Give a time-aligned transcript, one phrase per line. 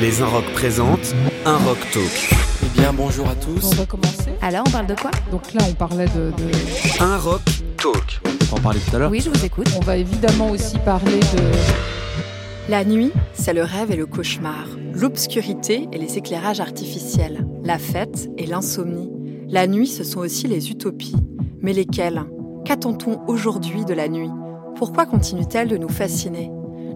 [0.00, 1.14] Les Inrock présentent
[1.44, 2.30] Un Rock Talk.
[2.62, 3.64] Eh bien, bonjour à tous.
[3.72, 4.30] On va commencer.
[4.40, 5.10] Alors, on parle de quoi?
[5.30, 7.42] Donc là, on parlait de, de- Un Rock
[7.76, 8.20] Talk.
[8.52, 9.10] On en parlait tout à l'heure.
[9.10, 9.66] Oui, je vous écoute.
[9.76, 12.70] On va évidemment aussi parler de...
[12.70, 18.30] La nuit, c'est le rêve et le cauchemar, l'obscurité et les éclairages artificiels, la fête
[18.38, 19.10] et l'insomnie.
[19.48, 21.16] La nuit, ce sont aussi les utopies.
[21.60, 22.22] Mais lesquelles?
[22.64, 24.30] Qu'attend-on aujourd'hui de la nuit?
[24.76, 26.50] Pourquoi continue-t-elle de nous fasciner?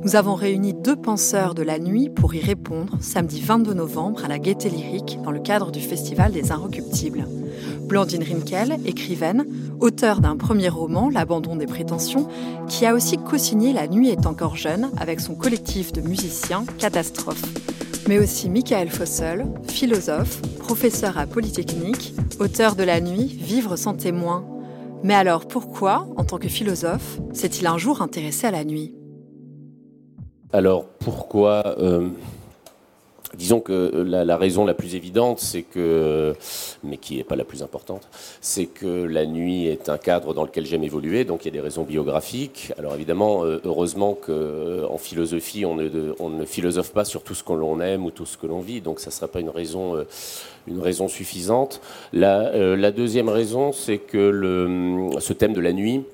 [0.05, 4.28] Nous avons réuni deux penseurs de la nuit pour y répondre samedi 22 novembre à
[4.28, 7.27] la Gaîté Lyrique dans le cadre du Festival des Inrecuptibles.
[7.88, 9.47] Blandine Rinkel, écrivaine,
[9.80, 12.28] auteure d'un premier roman, L'abandon des prétentions,
[12.69, 17.42] qui a aussi co-signé La nuit est encore jeune avec son collectif de musiciens Catastrophe.
[18.06, 24.45] Mais aussi Michael Fossel, philosophe, professeur à Polytechnique, auteur de La nuit, Vivre sans témoin.
[25.02, 28.95] Mais alors pourquoi, en tant que philosophe, s'est-il un jour intéressé à la nuit?
[30.54, 32.10] Alors pourquoi euh,
[33.36, 36.34] Disons que la, raison la plus évidente, c'est que,
[36.84, 38.08] mais qui n'est pas la plus importante,
[38.41, 41.52] c'est que la nuit est un cadre dans lequel j'aime évoluer, donc il y a
[41.52, 42.72] des raisons biographiques.
[42.78, 47.80] Alors évidemment, euh, heureusement qu'en philosophie, on ne, philosophe pas sur tout ce que l'on
[47.80, 51.08] aime ou tout ce que l'on vit, donc ça ne serait pas une raison, euh,
[51.08, 51.80] suffisante.
[52.12, 56.05] La, euh, deuxième raison, c'est que ce thème de la nuit,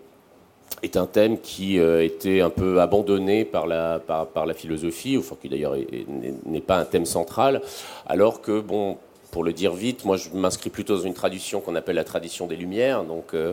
[0.82, 5.16] est un thème qui euh, était un peu abandonné par la, par, par la philosophie,
[5.18, 6.06] enfin qui d'ailleurs est- est-
[6.46, 7.60] n'est pas un thème central,
[8.06, 8.96] alors que, bon,
[9.30, 12.48] pour le dire vite, moi je m'inscris plutôt dans une tradition qu'on appelle la tradition
[12.48, 13.52] des Lumières, donc euh,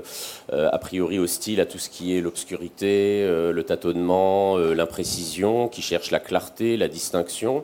[0.52, 6.10] euh, a priori hostile à tout ce qui est l'obscurité, le tâtonnement, l'imprécision, qui cherche
[6.12, 7.64] la clarté, la distinction.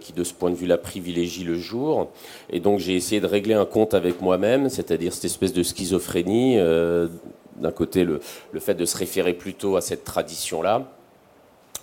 [0.00, 2.10] qui de ce point de vue-là privilégie le jour.
[2.50, 6.56] Et donc j'ai essayé de régler un compte avec moi-même, c'est-à-dire cette espèce de schizophrénie
[7.56, 8.20] d'un côté le,
[8.58, 10.88] fait de se référer plutôt à cette tradition-là,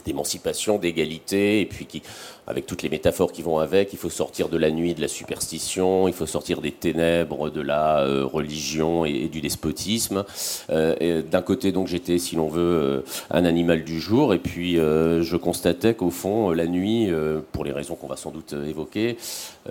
[0.05, 2.01] d'émancipation, d'égalité, et puis qui,
[2.49, 5.07] avec toutes les métaphores qui vont avec, il faut sortir de la nuit, de la
[5.07, 10.25] superstition, il faut sortir des ténèbres, de la euh, religion et, du despotisme.
[10.71, 14.75] Euh, D'un côté, donc, j'étais, si l'on veut, euh, un animal du jour, et puis
[14.77, 17.09] je constatais qu'au fond, la nuit,
[17.51, 19.17] pour les raisons qu'on va sans doute évoquer,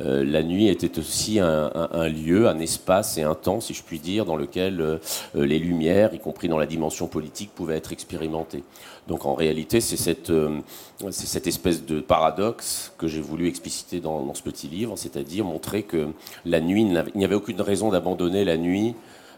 [0.00, 4.24] la nuit était aussi un, lieu, un espace et un temps, si je puis dire,
[4.24, 5.00] dans lequel
[5.34, 8.62] les lumières, y compris dans la dimension politique, pouvaient être expérimentées.
[9.08, 12.67] Donc en réalité, c'est cette espèce de paradoxe
[12.98, 16.08] que j'ai voulu expliciter dans, ce petit livre, c'est-à-dire montrer que
[16.44, 18.94] la nuit, il n'y avait aucune raison d'abandonner la nuit,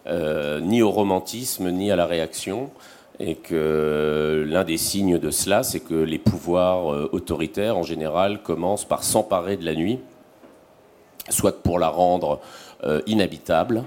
[0.07, 2.71] euh, ni au romantisme, ni à la réaction,
[3.19, 8.43] et que l'un des signes de cela, c'est que les pouvoirs euh, autoritaires, en général,
[8.43, 9.99] commencent par s'emparer de la nuit,
[11.29, 12.41] soit pour la rendre
[12.85, 13.85] euh, inhabitable,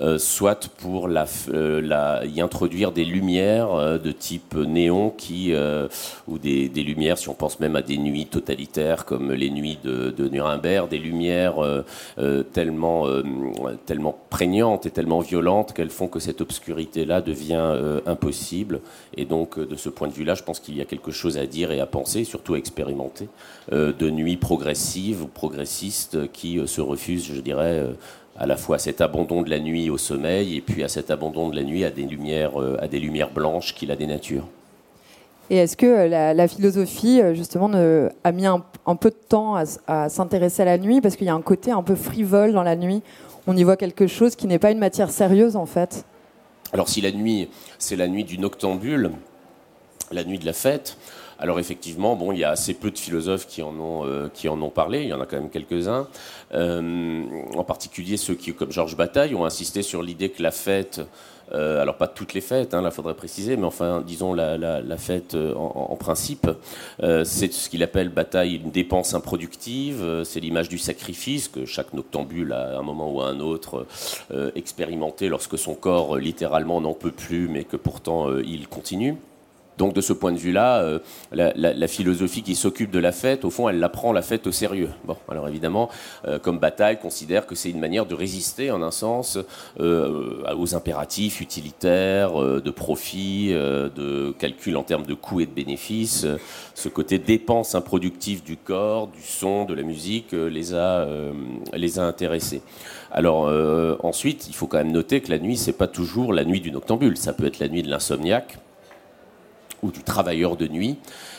[0.00, 5.14] euh, soit pour euh, y introduire des lumières euh, de type néon
[6.26, 10.28] ou des, lumières, si on pense même à des nuits totalitaires comme les nuits de,
[10.28, 11.56] Nuremberg, des lumières
[12.52, 13.06] tellement,
[13.86, 18.80] tellement prégnantes et tellement violentes qu'elles font que cette obscurité-là devient impossible.
[19.16, 21.46] Et donc, de ce point de vue-là, je pense qu'il y a quelque chose à
[21.46, 23.28] dire et à penser, surtout à expérimenter,
[23.70, 27.86] de nuits progressives ou progressistes qui se refusent, je dirais,
[28.42, 31.12] à la fois à cet abandon de la nuit au sommeil et puis à cet
[31.12, 34.48] abandon de la nuit à des lumières, euh, à des lumières blanches qui la dénaturent.
[35.48, 39.10] Et est-ce que euh, la, la philosophie, euh, justement, ne- a mis un, un peu
[39.10, 39.54] de temps
[39.86, 41.00] à s'intéresser à la nuit?
[41.00, 43.02] Parce qu'il y a un côté un peu frivole dans la nuit.
[43.46, 46.04] On y voit quelque chose qui n'est pas une matière sérieuse, en fait.
[46.72, 47.48] Alors si la nuit,
[47.78, 49.12] c'est la nuit du noctambule,
[50.10, 50.96] la nuit de la fête,
[51.42, 54.28] alors effectivement, bon, il y a assez peu de philosophes qui en ont, euh,
[54.72, 56.06] parlé, il y en a quand même quelques-uns,
[56.54, 57.22] Euh,
[57.56, 61.00] en particulier ceux qui, comme Georges Bataille, ont insisté sur l'idée que la fête,
[61.52, 65.34] euh, alors pas toutes les fêtes, hein, là faudrait préciser, mais enfin disons la, fête
[65.34, 66.46] en, principe,
[67.00, 72.52] c'est ce qu'il appelle Bataille une dépense improductive, c'est l'image du sacrifice que chaque noctambule
[72.52, 73.86] à un moment ou à un autre
[74.54, 79.16] expérimenté lorsque son corps littéralement n'en peut plus, mais que pourtant il continue.
[79.82, 81.00] Donc de ce point de vue-là, euh,
[81.32, 84.52] la, philosophie qui s'occupe de la fête, au fond, elle la prend la fête au
[84.52, 84.90] sérieux.
[85.04, 85.88] Bon, alors évidemment,
[86.24, 89.40] euh, comme bataille, considère que c'est une manière de résister, en un sens,
[89.80, 96.28] euh, aux impératifs utilitaires, de profit, de calcul en termes de coûts et de bénéfices.
[96.76, 101.08] Ce côté dépense improductive du corps, du son, de la musique, les a,
[101.96, 102.62] intéressés.
[103.10, 103.50] Alors
[104.04, 106.70] ensuite, il faut quand même noter que la nuit, c'est pas toujours la nuit du
[106.70, 107.16] noctambule.
[107.16, 108.58] Ça peut être la nuit de l'insomniaque
[109.82, 110.96] ou du travailleur de nuit.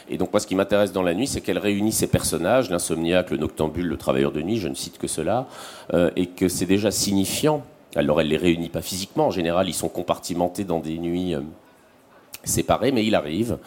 [0.10, 3.32] Et donc moi, ce qui m'intéresse dans la nuit, c'est qu'elle réunit ces personnages, l'insomniaque,
[3.32, 5.48] le noctambule, le travailleur de nuit, je ne cite que cela,
[5.94, 7.64] euh, et que c'est déjà signifiant.
[7.96, 11.42] Alors elle les réunit pas physiquement, en général, ils sont compartimentés dans des nuits euh,
[12.44, 13.58] séparées, mais il arrive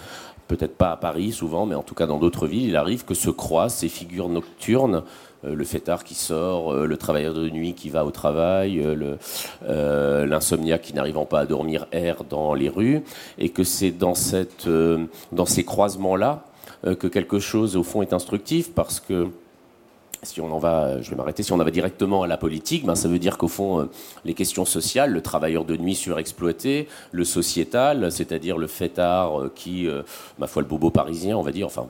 [0.48, 3.14] peut-être pas à Paris souvent, mais en tout cas dans d'autres villes, il arrive que
[3.14, 5.02] se croisent ces figures nocturnes
[5.44, 10.82] le fêtard qui sort, euh, le travailleur de nuit qui va au travail, euh, l'insomniaque
[10.82, 13.02] qui n'arrivant pas à dormir erre dans les rues,
[13.38, 14.14] et que c'est dans,
[15.32, 16.44] dans ces croisements-là
[17.00, 19.28] que quelque chose au fond est instructif, parce que
[20.22, 22.94] si on en va, je vais m'arrêter, si on va directement à la politique, ben
[22.94, 23.88] ça veut dire qu'au fond,
[24.24, 29.88] les questions sociales, le travailleur de nuit surexploité, le sociétal, c'est-à-dire le fêtard qui,
[30.38, 31.86] ma foi, le bobo parisien, on va dire, enfin,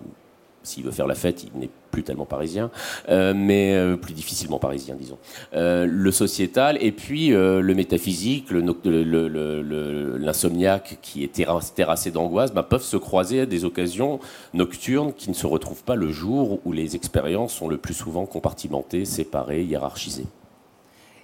[0.67, 2.71] s'il veut faire la fête, il n'est plus tellement parisien,
[3.09, 5.17] euh, mais euh, plus difficilement parisien, disons.
[5.55, 12.97] Euh, le sociétal, et puis le métaphysique, l'insomniaque qui est terrassé d'angoisse, bah, peuvent se
[12.97, 14.21] croiser à des occasions
[14.53, 18.27] nocturnes qui ne se retrouvent pas le jour où les expériences sont le plus souvent
[18.27, 20.27] compartimentées, séparées, hiérarchisées.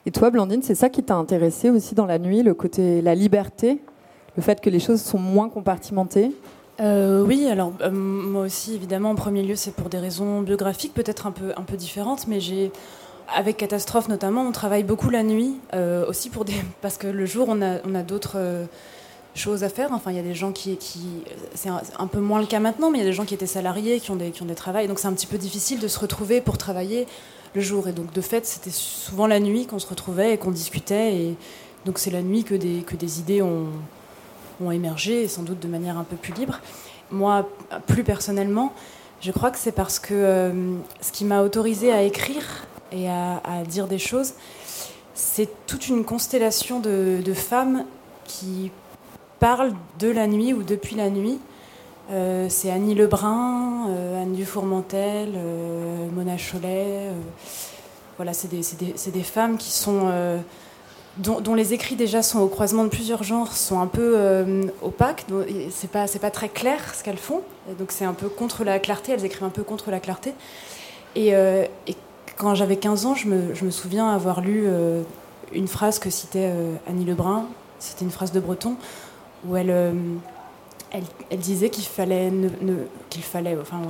[0.06, 3.14] Et toi, Blandine, c'est ça qui t'a intéressé aussi dans la nuit, le côté, la
[3.14, 3.78] liberté,
[4.36, 6.32] le fait que les choses sont moins compartimentées?
[6.80, 10.94] Euh, oui, alors euh, moi aussi, évidemment, en premier lieu, c'est pour des raisons biographiques,
[10.94, 12.72] peut-être un peu, un peu différentes, mais j'ai,
[13.34, 17.26] avec Catastrophe notamment, on travaille beaucoup la nuit, euh, aussi pour des, parce que le
[17.26, 18.66] jour, on a, on a d'autres
[19.34, 19.90] choses à faire.
[19.92, 21.00] Enfin, il y a des gens qui, qui
[21.54, 23.46] c'est un, peu moins le cas maintenant, mais il y a des gens qui étaient
[23.46, 25.88] salariés, qui ont des, qui ont des travails, donc c'est un petit peu difficile de
[25.88, 27.06] se retrouver pour travailler
[27.54, 27.86] le jour.
[27.86, 31.36] Et donc, de fait, c'était souvent la nuit qu'on se retrouvait et qu'on discutait, et
[31.84, 33.66] donc c'est la nuit que des, que des idées ont
[34.60, 36.60] ont émergé, et sans doute de manière un peu plus libre.
[37.10, 37.49] Moi,
[37.87, 38.72] plus personnellement,
[39.22, 43.40] je crois que c'est parce que euh, ce qui m'a autorisé à écrire et à,
[43.66, 44.34] dire des choses,
[45.14, 47.84] c'est toute une constellation de, femmes
[48.25, 48.72] qui
[49.38, 51.38] parlent de la nuit ou depuis la nuit.
[52.10, 55.31] Euh, c'est Annie Lebrun, euh, Anne Dufourmentel,
[56.12, 57.06] Mona Cholet.
[58.16, 60.10] voilà, c'est des, femmes qui sont
[61.19, 65.26] dont, les écrits déjà sont au croisement de plusieurs genres, sont un peu euh, opaques.
[65.70, 67.43] C'est pas, c'est pas très clair ce qu'elles font.
[67.79, 69.12] donc c'est un peu contre la clarté.
[69.12, 70.32] Elles écrivent un peu contre la clarté.
[71.14, 71.67] Et, euh,
[72.37, 75.03] quand j'avais 15 ans, je me, je me, souviens avoir lu euh,
[75.53, 76.50] une phrase que citait
[76.88, 77.44] Annie Lebrun.
[77.79, 78.76] C'était une phrase de Breton
[79.47, 79.94] où elle,
[80.91, 82.32] elle, disait qu'il fallait,
[83.11, 83.82] qu'il fallait, enfin,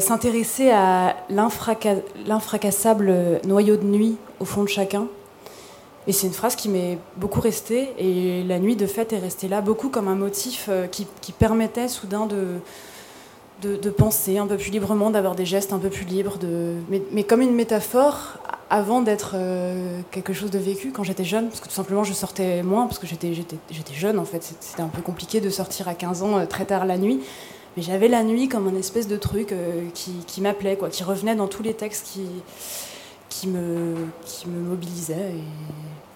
[0.00, 5.06] s'intéresser à l'infracassable noyau de nuit au fond de chacun
[6.06, 7.90] et c'est une phrase qui m'est beaucoup restée.
[7.98, 11.06] Et la nuit, de fait, est restée là beaucoup comme un motif euh, qui,
[11.38, 12.58] permettait soudain de,
[13.62, 16.74] de, penser un peu plus librement, d'avoir des gestes un peu plus libres, de...
[17.12, 18.38] mais, comme une métaphore
[18.70, 22.12] avant d'être euh, quelque chose de vécu quand j'étais jeune, parce que tout simplement je
[22.12, 25.88] sortais moins, parce que j'étais, j'étais, jeune en fait, c'était un peu compliqué de sortir
[25.88, 27.20] à 15 ans euh, très tard la nuit,
[27.76, 29.54] mais j'avais la nuit comme un espèce de truc
[29.94, 32.22] qui, qui m'appelait, quoi, qui revenait dans tous les textes qui,
[33.30, 33.94] qui, me,
[34.26, 35.14] qui me mobilisait.
[35.14, 35.44] Et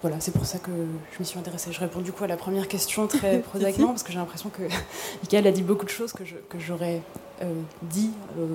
[0.01, 1.71] voilà, c'est pour ça que je me suis intéressée.
[1.71, 4.61] Je réponds du coup à la première question très prosaïquement, parce que j'ai l'impression que
[5.23, 6.23] Michael a dit beaucoup de choses que,
[6.59, 7.01] j'aurais
[7.41, 7.45] euh,
[7.81, 8.45] dit euh,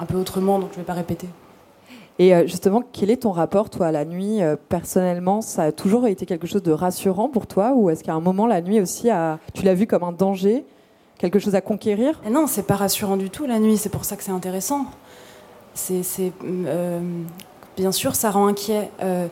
[0.00, 1.28] un peu autrement, donc je ne vais pas répéter.
[2.18, 6.06] Et euh, justement, quel est ton rapport, toi, à la nuit Personnellement, ça a toujours
[6.08, 9.08] été quelque chose de rassurant pour toi Ou est-ce qu'à un moment, la nuit aussi,
[9.54, 10.64] tu l'as vu comme un danger
[11.18, 12.20] Quelque chose à conquérir?
[12.30, 13.76] Non, c'est pas rassurant du tout, la nuit.
[13.76, 14.86] C'est pour ça que c'est intéressant.
[15.74, 16.02] C'est
[17.80, 18.90] bien sûr, ça rend inquiet.
[19.02, 19.26] Euh,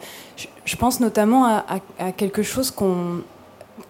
[0.64, 1.80] je, pense notamment à,
[2.16, 2.72] quelque chose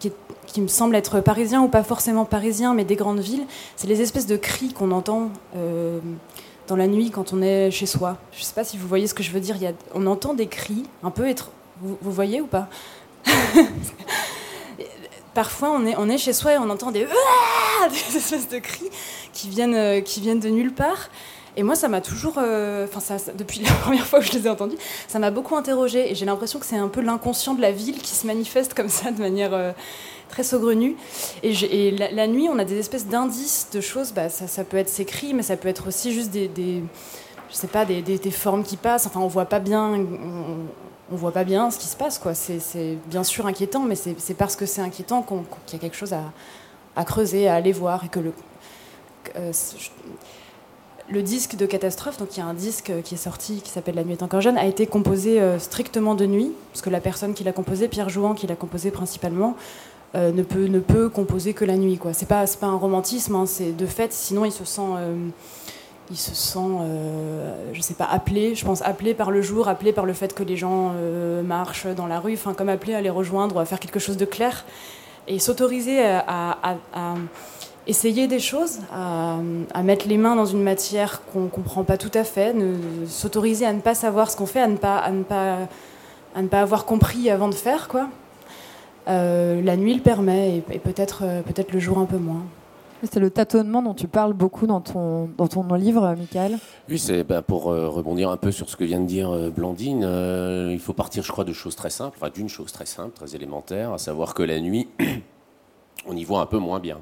[0.00, 3.46] qui, me semble être parisien ou pas forcément parisien, mais des grandes villes.
[3.76, 6.00] C'est les espèces de cris qu'on entend euh,
[6.66, 8.16] dans la nuit quand on est chez soi.
[8.32, 9.56] Je ne sais pas si vous voyez ce que je veux dire.
[9.94, 11.52] on entend des cris un peu être.
[11.80, 12.66] Vous, voyez ou pas?
[15.34, 17.06] Parfois, on est, chez soi et on entend des,
[17.90, 18.90] des espèces de cris
[19.32, 21.10] qui viennent, euh, qui viennent de nulle part.
[21.58, 24.46] Et moi, ça m'a toujours, euh, enfin, ça, depuis la première fois que je les
[24.46, 24.76] ai entendus,
[25.08, 26.08] ça m'a beaucoup interrogée.
[26.08, 28.88] Et j'ai l'impression que c'est un peu l'inconscient de la ville qui se manifeste comme
[28.88, 29.72] ça, de manière euh,
[30.28, 30.96] très saugrenue.
[31.42, 34.12] Et, la, nuit, on a des espèces d'indices de choses.
[34.12, 36.48] Bah, ça, peut être ces cris, mais ça peut être aussi juste des,
[37.50, 39.06] sais pas, des, formes qui passent.
[39.06, 40.06] Enfin, on voit pas bien.
[41.10, 42.34] On, voit pas bien ce qui se passe, quoi.
[42.34, 46.14] C'est bien sûr inquiétant, mais c'est parce que c'est inquiétant qu'il y a quelque chose
[46.94, 48.32] à, creuser, à aller voir, que le,
[49.36, 49.52] euh,
[51.10, 53.94] le disque de Catastrophe, donc il y a un disque qui est sorti qui s'appelle
[53.94, 57.00] La nuit est encore jeune, a été composé euh, strictement de nuit, parce que la
[57.00, 59.56] personne qui l'a composé, Pierre Jouan, qui l'a composé principalement,
[60.14, 61.96] euh, ne, peut, ne peut composer que la nuit.
[61.96, 62.12] Quoi.
[62.12, 65.28] C'est, pas, pas un romantisme, hein, c'est de fait, sinon il se sent, euh,
[66.10, 66.60] il se sent
[67.72, 70.42] je sais pas, appelé, je pense appelé par le jour, appelé par le fait que
[70.42, 70.94] les gens
[71.44, 74.24] marchent dans la rue, enfin comme appelé à les rejoindre, à faire quelque chose de
[74.24, 74.64] clair,
[75.26, 76.76] et s'autoriser à
[77.88, 82.10] essayer des choses, à, mettre les mains dans une matière qu'on ne comprend pas tout
[82.14, 82.54] à fait,
[83.06, 85.58] s'autoriser à ne pas savoir ce qu'on fait, à ne pas, à ne pas,
[86.34, 87.88] à ne pas avoir compris avant de faire.
[87.88, 88.08] Quoi.
[89.08, 92.42] Euh, la nuit le permet et, peut-être euh, peut-être le jour un peu moins.
[93.04, 96.58] C'est le tâtonnement dont tu parles beaucoup dans ton, dans ton livre, Michael.
[96.88, 99.50] Oui, c'est ben, pour euh, rebondir un peu sur ce que vient de dire euh,
[99.50, 100.02] Blandine.
[100.04, 103.12] Euh, il faut partir, je crois, de choses très simples, enfin d'une chose très simple,
[103.14, 104.88] très élémentaire, à savoir que la nuit,
[106.06, 106.98] on y voit un peu moins bien.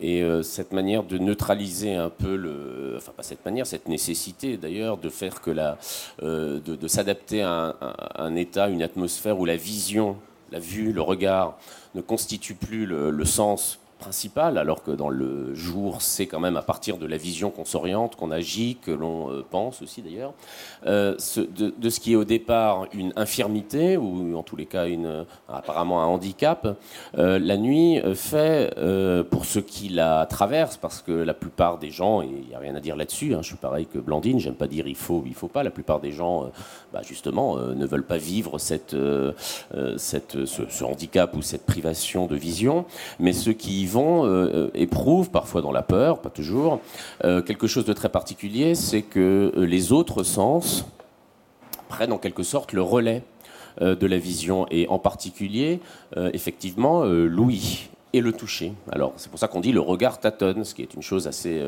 [0.00, 4.98] Et cette manière de neutraliser un peu le, enfin pas cette manière, cette nécessité d'ailleurs
[4.98, 5.78] de faire que la,
[6.22, 7.74] de, s'adapter à,
[8.16, 10.16] un état, une atmosphère où la vision,
[10.52, 11.56] la vue, le regard
[11.94, 16.62] ne constitue plus le sens principal, alors que dans le jour, c'est quand même à
[16.62, 20.34] partir de la vision qu'on s'oriente, qu'on agit, que l'on euh, pense aussi d'ailleurs,
[20.86, 25.24] euh, de, ce qui est au départ une infirmité, ou en tous les cas une,
[25.48, 26.76] apparemment un handicap,
[27.16, 28.74] euh, la nuit fait,
[29.30, 32.58] pour ceux qui la traversent, parce que la plupart des gens, et il n'y a
[32.58, 35.20] rien à dire là-dessus, hein, je suis pareil que Blandine, j'aime pas dire il faut
[35.20, 36.50] ou il faut pas, la plupart des gens,
[36.92, 39.36] bah, justement, ne veulent pas vivre cette, ce,
[39.96, 42.84] ce handicap ou cette privation de vision,
[43.18, 46.80] mais ceux qui vont euh, éprouvent, parfois dans la peur, pas toujours,
[47.24, 50.86] euh, quelque chose de très particulier, c'est que euh, les autres sens
[51.88, 53.22] prennent en quelque sorte le relais
[53.78, 55.80] de la vision, et en particulier,
[56.32, 58.72] effectivement, l'ouïe et le toucher.
[58.90, 61.62] Alors, c'est pour ça qu'on dit le regard tâtonne, ce qui est une chose assez,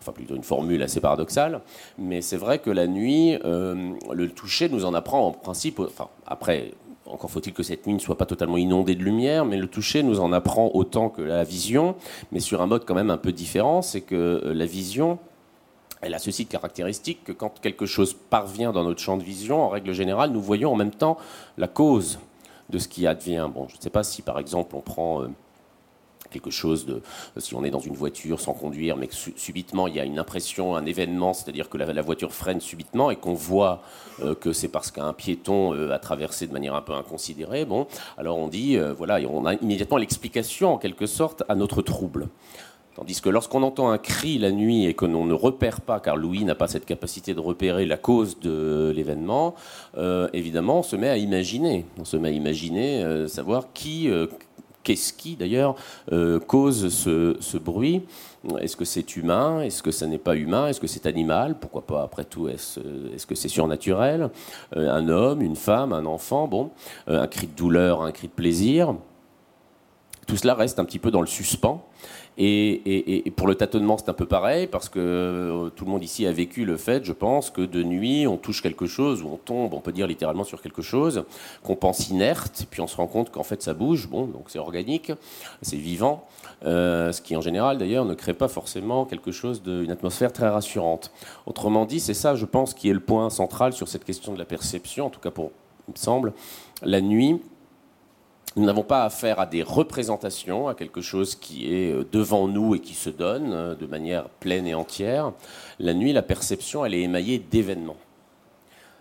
[0.00, 1.60] enfin plutôt une formule assez paradoxale,
[1.98, 6.72] mais c'est vrai que la nuit, le toucher nous en apprend en principe, enfin après,
[7.12, 10.02] encore faut-il que cette nuit ne soit pas totalement inondée de lumière, mais le toucher
[10.02, 11.94] nous en apprend autant que la vision,
[12.30, 15.18] mais sur un mode quand même un peu différent, c'est que euh, la vision,
[16.00, 19.62] elle a ceci de caractéristique que quand quelque chose parvient dans notre champ de vision,
[19.62, 21.18] en règle générale, nous voyons en même temps
[21.58, 22.18] la cause
[22.70, 23.48] de ce qui advient.
[23.52, 25.22] Bon, je ne sais pas si par exemple on prend...
[25.22, 25.28] Euh,
[26.32, 27.02] quelque chose de,
[27.36, 30.18] si on est dans une voiture sans conduire, mais que subitement il y a une
[30.18, 33.82] impression, un événement, c'est-à-dire que la, voiture freine subitement et qu'on voit
[34.22, 37.86] euh, que c'est parce qu'un piéton euh, a traversé de manière un peu inconsidérée, bon,
[38.18, 42.28] alors on dit, euh, voilà, on a immédiatement l'explication en quelque sorte à notre trouble.
[42.94, 46.14] Tandis que lorsqu'on entend un cri la nuit et que l'on ne repère pas, car
[46.14, 49.54] Louis n'a pas cette capacité de repérer la cause de l'événement,
[50.34, 51.86] évidemment, on se met à imaginer.
[51.98, 54.10] On se met à imaginer savoir qui,
[54.82, 55.76] Qu'est-ce qui, d'ailleurs,
[56.12, 58.02] euh, cause ce, bruit?
[58.58, 59.62] Est-ce que c'est humain?
[59.62, 60.66] Est-ce que ça n'est pas humain?
[60.66, 61.56] Est-ce que c'est animal?
[61.60, 64.30] Pourquoi pas, après tout, est-ce est que c'est surnaturel?
[64.76, 66.70] Euh, Un homme, une femme, un enfant Bon,
[67.08, 68.94] euh, un cri de douleur, un cri de plaisir
[70.32, 71.84] Tout cela reste un petit peu dans le suspens.
[72.38, 76.26] Et, pour le tâtonnement, c'est un peu pareil, parce que euh, tout le monde ici
[76.26, 79.36] a vécu le fait, je pense, que de nuit, on touche quelque chose, ou on
[79.36, 81.26] tombe, on peut dire littéralement sur quelque chose,
[81.62, 84.58] qu'on pense inerte, puis on se rend compte qu'en fait ça bouge, bon, donc c'est
[84.58, 85.12] organique,
[85.60, 86.24] c'est vivant,
[86.64, 90.48] euh, ce qui en général d'ailleurs ne crée pas forcément quelque chose d'une atmosphère très
[90.48, 91.12] rassurante.
[91.44, 94.38] Autrement dit, c'est ça, je pense, qui est le point central sur cette question de
[94.38, 95.50] la perception, en tout cas pour,
[95.88, 96.32] il me semble,
[96.80, 97.38] la nuit
[98.56, 102.74] nous n'avons pas affaire à des représentations, à quelque chose qui est euh, devant nous
[102.74, 105.32] et qui se donne euh, de manière pleine et entière.
[105.78, 107.96] La nuit, la perception, elle est émaillée d'événements.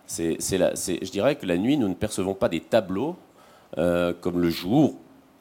[0.08, 3.16] C'est, je dirais que la nuit, nous ne percevons pas des tableaux
[3.78, 4.96] euh, comme le jour,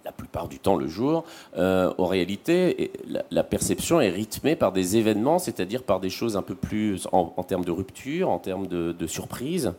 [0.04, 1.24] la plupart du temps le jour.
[1.56, 2.92] en réalité,
[3.30, 7.42] la, perception est rythmée par des événements, c'est-à-dire par des choses un peu plus en,
[7.42, 9.72] termes de rupture, en termes de, surprise.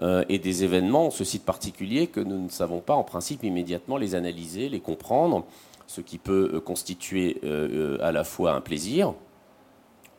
[0.00, 3.98] Euh, et des événements, ce site particulier, que nous ne savons pas en principe immédiatement
[3.98, 5.44] les analyser, les comprendre,
[5.86, 9.14] ce qui peut euh, constituer euh, à la fois un plaisir,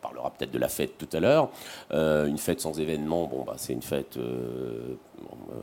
[0.03, 1.49] parlera peut-être de la fête tout à l'heure.
[1.91, 4.19] une fête sans événement, bon, bah, c'est une fête,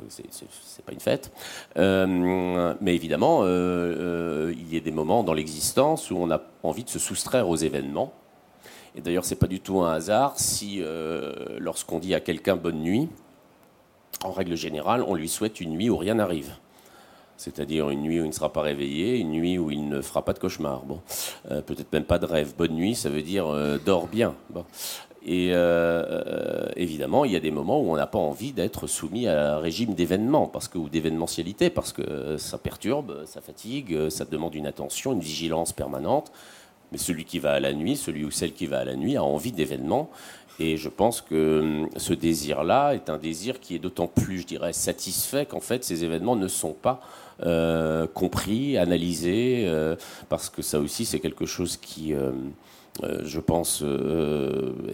[0.09, 1.31] c'est pas une fête.
[1.77, 6.99] mais évidemment, il y a des moments dans l'existence où on a envie de se
[6.99, 8.13] soustraire aux événements.
[8.97, 10.83] Et d'ailleurs, c'est pas du tout un hasard si,
[11.59, 13.09] lorsqu'on dit à quelqu'un bonne nuit,
[14.25, 16.53] en règle générale, on lui souhaite une nuit où rien n'arrive.
[17.41, 20.23] C'est-à-dire une nuit où il ne sera pas réveillé, une nuit où il ne fera
[20.23, 20.83] pas de cauchemar.
[20.83, 21.01] Bon,
[21.51, 22.53] euh, peut-être même pas de rêve.
[22.55, 24.35] Bonne nuit, ça veut dire euh, dors bien.
[25.25, 29.27] Et euh, évidemment, il y a des moments où on n'a pas envie d'être soumis
[29.27, 34.27] à un régime d'événements, parce que ou d'événementialité, parce que ça perturbe, ça fatigue, ça
[34.27, 36.31] demande une attention, une vigilance permanente.
[36.93, 39.17] Mais celui qui va à la nuit, celui ou celle qui va à la nuit,
[39.17, 40.11] a envie d'événements.
[40.59, 44.47] Et je pense que hum, ce désir-là est un désir qui est d'autant plus, je
[44.47, 47.01] dirais, satisfait qu'en fait, ces événements ne sont pas
[47.47, 49.97] euh, compris, analysés, euh,
[50.29, 52.33] parce que ça aussi, c'est quelque chose qui, euh,
[53.25, 53.83] je pense,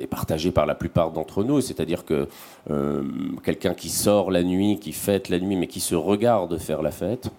[0.01, 1.61] est partagé par la plupart d'entre nous.
[1.61, 2.29] C'est-à-dire que
[3.43, 6.91] quelqu'un qui sort la nuit, qui fête la nuit, mais qui se regarde faire la
[6.91, 7.31] fête,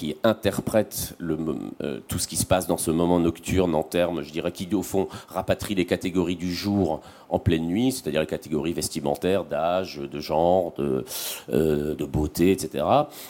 [0.00, 1.36] qui interprète le,
[1.82, 4.66] euh, tout ce qui se passe dans ce moment nocturne en termes, je dirais, qui
[4.74, 9.98] au fond rapatrie les catégories du jour en pleine nuit, c'est-à-dire les catégories vestimentaires, d'âge,
[9.98, 11.04] de genre, de,
[11.52, 12.82] euh, beauté, etc.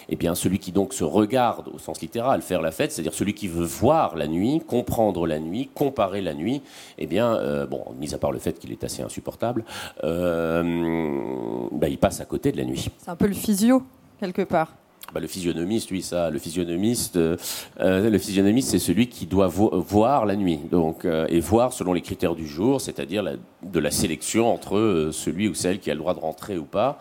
[0.09, 3.15] Et eh bien celui qui donc se regarde au sens littéral faire la fête, c'est-à-dire
[3.15, 6.63] celui qui veut voir la nuit, comprendre la nuit, comparer la nuit,
[6.99, 9.65] eh bien, euh, bon, mis à part le fait qu'il est assez insupportable,
[10.01, 12.91] bah, il passe à côté de la nuit.
[12.99, 13.83] C'est un peu le physio,
[14.21, 14.80] quelque part.
[15.13, 16.31] Bah, le physionomiste, oui, ça.
[16.31, 17.37] Le physionomiste, euh,
[17.81, 21.93] euh, le physionomiste, c'est celui qui doit voir la nuit, donc euh, et voir selon
[21.93, 23.25] les critères du jour, c'est-à-dire
[23.63, 27.01] de la sélection entre celui ou celle qui a le droit de rentrer ou pas.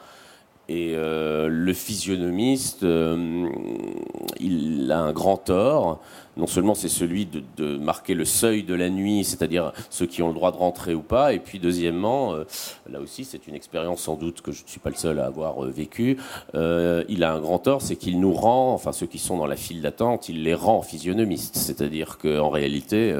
[0.71, 2.85] Et le physionomiste,
[4.39, 5.99] il a un grand tort.
[6.39, 10.29] Non seulement c'est celui de, marquer le seuil de la nuit, c'est-à-dire ceux qui ont
[10.29, 12.45] le droit de rentrer ou pas, et puis deuxièmement, euh,
[12.89, 15.25] là aussi c'est une expérience sans doute que je ne suis pas le seul à
[15.25, 16.17] avoir euh, vécu,
[16.55, 19.47] euh, il a un grand tort, c'est qu'il nous rend, enfin ceux qui sont dans
[19.47, 23.13] la file d'attente, il les rend physionomistes, c'est-à-dire qu'en réalité,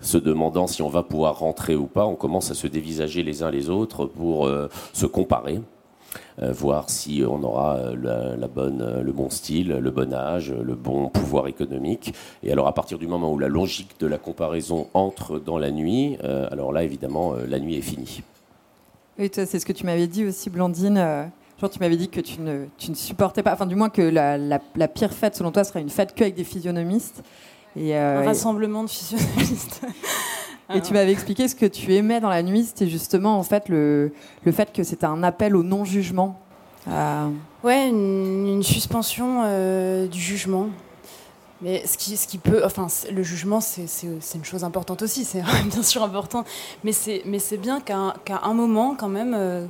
[0.00, 3.42] se demandant si on va pouvoir rentrer ou pas, on commence à se dévisager les
[3.42, 4.48] uns les autres pour
[4.92, 5.60] se comparer.
[6.42, 10.52] Euh, voir si on aura euh, la, bonne, euh, le bon style, le bon âge,
[10.52, 12.12] le bon pouvoir économique.
[12.42, 15.70] Et alors à partir du moment où la logique de la comparaison entre dans la
[15.70, 16.16] nuit,
[16.50, 18.22] alors là évidemment la nuit est finie.
[19.18, 21.30] Oui, c'est ce que tu m'avais dit aussi, Blandine.
[21.60, 24.02] Genre, tu m'avais dit que tu ne, tu ne, supportais pas, enfin, du moins que
[24.02, 27.22] la, la, pire fête, selon toi, serait une fête qu'avec des physionomistes.
[27.76, 29.82] Et, Un rassemblement de physionomistes.
[30.72, 33.68] Et tu m'avais expliqué ce que tu aimais dans la nuit, c'était justement en fait
[33.68, 34.12] le,
[34.44, 36.40] le fait que c'était un appel au non-jugement.
[36.88, 37.28] Euh...
[37.62, 40.68] Ouais, une, suspension euh, du jugement.
[41.60, 43.86] Mais ce qui, ce qui peut, enfin, le jugement, c'est
[44.34, 46.44] une chose importante aussi, c'est bien sûr important.
[46.82, 49.66] Mais c'est bien qu'à un moment, quand même, euh,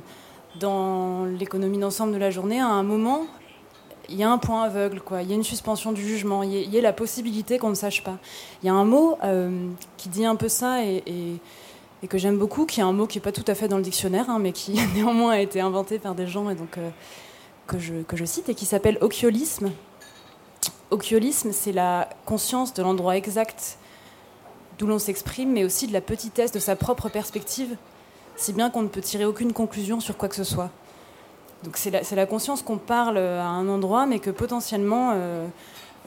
[0.59, 3.25] dans l'économie d'ensemble de la journée, à un moment,
[4.09, 5.21] il y a un point aveugle, quoi.
[5.21, 6.43] Il y a une suspension du jugement.
[6.43, 8.17] Il y, a, la possibilité qu'on ne sache pas.
[8.61, 11.39] Il y a un mot euh, qui dit un peu ça et,
[12.07, 13.83] que j'aime beaucoup, qui est un mot qui n'est pas tout à fait dans le
[13.83, 16.89] dictionnaire, hein, mais qui néanmoins a été inventé par des gens et donc euh,
[17.65, 19.71] que, je, que je cite et qui s'appelle ociolisme.
[20.91, 23.79] Ociolisme, c'est la conscience de l'endroit exact
[24.77, 27.75] d'où l'on s'exprime, mais aussi de la petitesse de sa propre perspective,
[28.35, 30.69] si bien qu'on ne peut tirer aucune conclusion sur quoi que ce soit.
[31.65, 35.47] Donc c'est la, conscience qu'on parle à un endroit, mais que potentiellement, euh,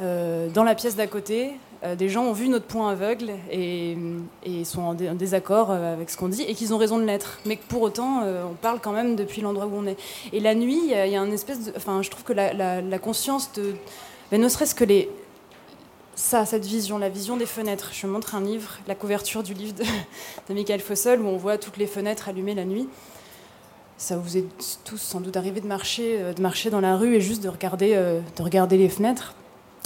[0.00, 1.50] euh, dans la pièce d'à côté,
[1.82, 3.96] euh, des gens ont vu notre point aveugle et,
[4.64, 7.40] sont en, désaccord avec ce qu'on dit et qu'ils ont raison de l'être.
[7.44, 9.98] Mais que pour autant, on parle quand même depuis l'endroit où on est.
[10.32, 11.72] Et la nuit, il y, a une espèce de...
[11.76, 13.74] Enfin, je trouve que la, conscience de...
[14.30, 15.10] Mais ne serait-ce que les...
[16.14, 17.90] Ça, cette vision, la vision des fenêtres.
[17.92, 19.74] Je montre un livre, la couverture du livre
[20.48, 22.88] de Michael Fossel, où on voit toutes les fenêtres allumées la nuit
[23.98, 24.44] ça vous est
[24.84, 27.48] tous sans doute arrivé de marcher, euh, de marcher dans la rue et juste de
[27.48, 29.34] regarder, euh, de regarder les fenêtres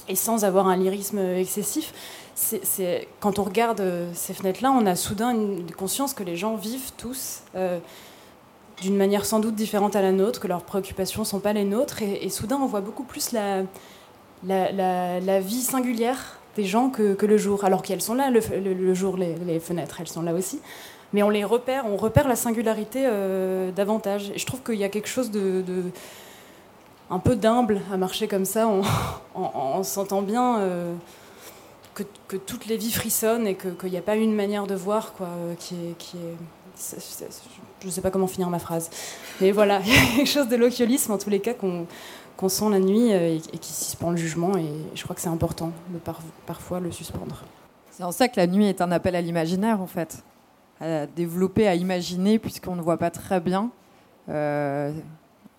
[0.07, 1.93] et sans avoir un lyrisme excessif.
[2.35, 6.57] C'est, quand on regarde euh, ces fenêtres-là, on a soudain une conscience que les gens
[6.57, 7.43] vivent tous
[8.81, 11.65] d'une manière sans doute différente à la nôtre, que leurs préoccupations ne sont pas les
[11.65, 13.63] nôtres, et, soudain on voit beaucoup plus la,
[15.41, 19.99] vie singulière des gens que, le jour, alors qu'elles sont là le, jour, les, fenêtres,
[20.01, 20.61] elles sont là aussi
[21.13, 24.31] mais on les repère, on repère la singularité euh, davantage.
[24.35, 25.63] Et je trouve qu'il y a quelque chose de,
[27.11, 28.83] un peu d'humble à marcher comme ça, en,
[29.35, 30.95] en, sentant bien euh,
[31.95, 35.27] que, toutes les vies frissonnent et qu'il n'y a pas une manière de voir quoi,
[35.27, 36.17] euh, qui est,
[37.81, 38.89] je ne sais pas comment finir ma phrase,
[39.41, 42.71] mais voilà, il y a quelque chose de l'ociolisme en tous les cas qu'on sent
[42.71, 44.57] la nuit et, qui suspend le jugement.
[44.57, 45.99] Et je crois que c'est important de
[46.47, 47.45] parfois le suspendre.
[47.91, 50.25] C'est en ça que la nuit est un appel à l'imaginaire, en fait
[50.83, 53.71] à développer, à imaginer, puisqu'on ne voit pas très bien.
[54.29, 54.93] Euh,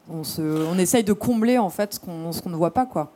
[0.10, 3.12] on, se, on essaye de combler en fait ce qu'on ne voit pas, quoi.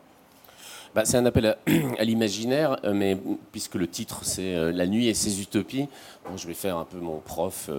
[0.95, 1.57] Bah, c'est un appel
[1.99, 3.17] à, l'imaginaire, euh, mais
[3.51, 5.89] puisque le titre c'est euh, La nuit et ses utopies,
[6.35, 7.69] je vais faire un peu mon prof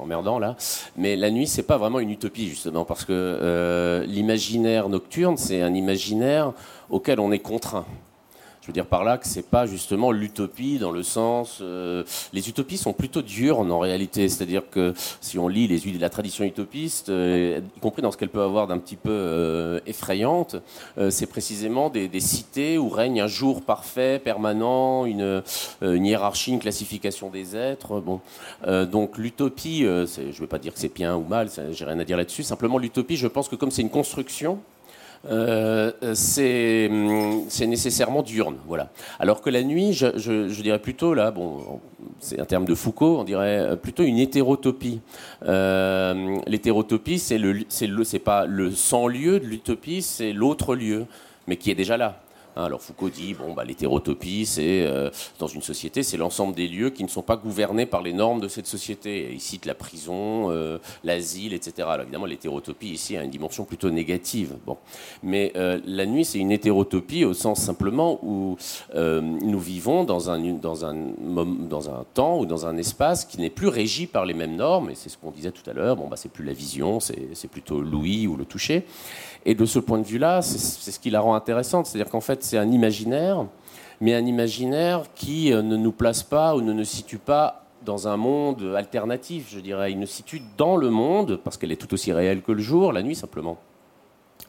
[0.00, 0.56] emmerdant là,
[0.96, 5.72] mais la nuit c'est pas vraiment une utopie justement, parce que l'imaginaire nocturne c'est un
[5.72, 6.52] imaginaire
[6.90, 7.86] auquel on est contraint.
[8.62, 11.58] Je veux dire par là que c'est pas justement l'utopie dans le sens.
[11.60, 16.08] Euh, les utopies sont plutôt diurnes en réalité, c'est-à-dire que si on lit les, la
[16.08, 20.54] tradition utopiste, euh, y compris dans ce qu'elle peut avoir d'un petit peu euh, effrayante,
[21.10, 25.42] c'est précisément des, cités où règne un jour parfait, permanent, une,
[25.80, 28.00] une hiérarchie, une classification des êtres.
[28.00, 28.20] Bon,
[28.86, 32.04] donc l'utopie, je ne veux pas dire que c'est bien ou mal, j'ai rien à
[32.04, 32.44] dire là-dessus.
[32.44, 34.60] Simplement l'utopie, je pense que comme c'est une construction
[35.30, 36.88] euh, c'est
[37.66, 38.56] nécessairement diurne.
[38.66, 38.90] Voilà.
[39.18, 41.80] Alors que la nuit, je, dirais plutôt, là, bon,
[42.18, 45.00] c'est un terme de Foucault, on dirait euh, plutôt une hétérotopie.
[45.46, 51.06] Euh, L'hétérotopie, c'est le, c'est pas le sans lieu de l'utopie, c'est l'autre lieu,
[51.46, 52.21] mais qui est déjà là.
[52.54, 56.68] Hein, alors Foucault dit bon bah l'hétérotopie c'est euh, dans une société c'est l'ensemble des
[56.68, 59.30] lieux qui ne sont pas gouvernés par les normes de cette société.
[59.32, 61.88] Il cite la prison, euh, l'asile, etc.
[61.88, 64.56] Alors évidemment l'hétérotopie ici a une dimension plutôt négative.
[64.66, 64.76] Bon,
[65.22, 68.56] mais euh, la nuit c'est une hétérotopie au sens simplement où
[68.94, 73.50] nous vivons dans un dans un dans un temps ou dans un espace qui n'est
[73.50, 74.90] plus régi par les mêmes normes.
[74.90, 75.96] Et c'est ce qu'on disait tout à l'heure.
[75.96, 78.84] Bon bah c'est plus la vision, c'est plutôt l'ouïe ou le toucher.
[79.44, 81.86] Et de ce point de vue-là, c'est ce qui la rend intéressante.
[81.86, 83.46] C'est-à-dire qu'en fait, c'est un imaginaire,
[84.00, 88.06] mais un imaginaire qui euh, ne nous place pas ou ne nous situe pas dans
[88.06, 89.90] un monde alternatif, je dirais.
[89.92, 92.92] Il nous situe dans le monde, parce qu'elle est tout aussi réelle que le jour,
[92.92, 93.58] la nuit simplement.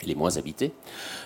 [0.02, 0.74] Elle est moins habitée,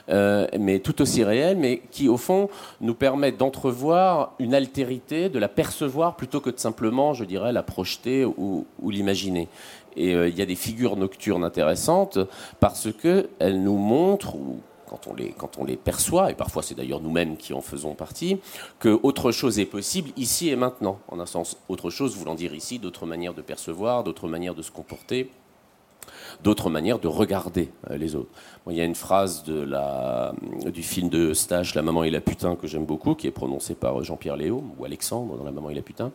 [0.10, 2.48] euh, mais tout aussi réelle, mais qui, au fond,
[2.80, 7.64] nous permet d'entrevoir une altérité, de la percevoir plutôt que de simplement, je dirais, la
[7.64, 9.48] projeter ou l'imaginer.
[9.98, 12.20] Et euh, il y a des figures nocturnes intéressantes
[12.60, 16.76] parce qu'elles nous montrent, ou quand on, les, quand on les perçoit, et parfois c'est
[16.76, 18.40] d'ailleurs nous-mêmes qui en faisons partie,
[18.80, 21.00] que autre chose est possible ici et maintenant.
[21.10, 24.62] En un sens, autre chose voulant dire ici d'autres manières de percevoir, d'autres manières de
[24.62, 25.30] se comporter,
[26.44, 28.30] d'autres manières de regarder euh, les autres.
[28.70, 30.34] il y a une phrase la,
[30.74, 33.76] du film de Stache, La maman et la putain, que j'aime beaucoup, qui est prononcée
[33.76, 36.12] par Jean-Pierre Léo, ou Alexandre dans La maman et la putain,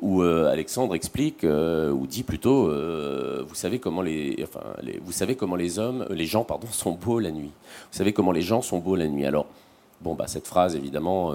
[0.00, 2.70] où euh, Alexandre explique, euh, ou dit plutôt,
[3.44, 4.60] vous, savez comment les, enfin,
[5.02, 7.52] vous savez comment les hommes, les gens pardon, sont beaux la nuit.
[7.90, 9.26] Vous savez comment les gens sont beaux la nuit.
[9.26, 9.46] Alors,
[10.00, 11.32] Bon, bah, cette phrase, évidemment,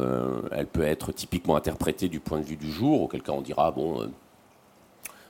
[0.52, 3.72] elle peut être typiquement interprétée du point de vue du jour, auquel cas on dira,
[3.72, 4.10] bon,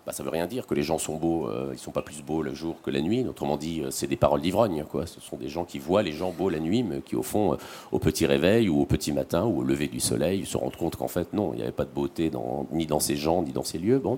[0.08, 2.24] bah, ça veut rien dire que les gens sont beaux, euh, ils sont pas plus
[2.24, 3.26] beaux le jour que la nuit.
[3.28, 4.86] Autrement dit, euh, c'est des paroles d'ivrogne.
[5.06, 7.52] Ce sont des gens qui voient les gens beaux la nuit, mais qui, au fond,
[7.52, 7.58] euh,
[7.92, 10.96] au petit réveil ou au petit matin ou au lever du soleil, se rendent compte
[10.96, 12.32] qu'en fait, non, il n'y avait pas de beauté
[12.72, 14.00] ni dans ces gens, ni dans ces lieux.
[14.00, 14.18] Bon.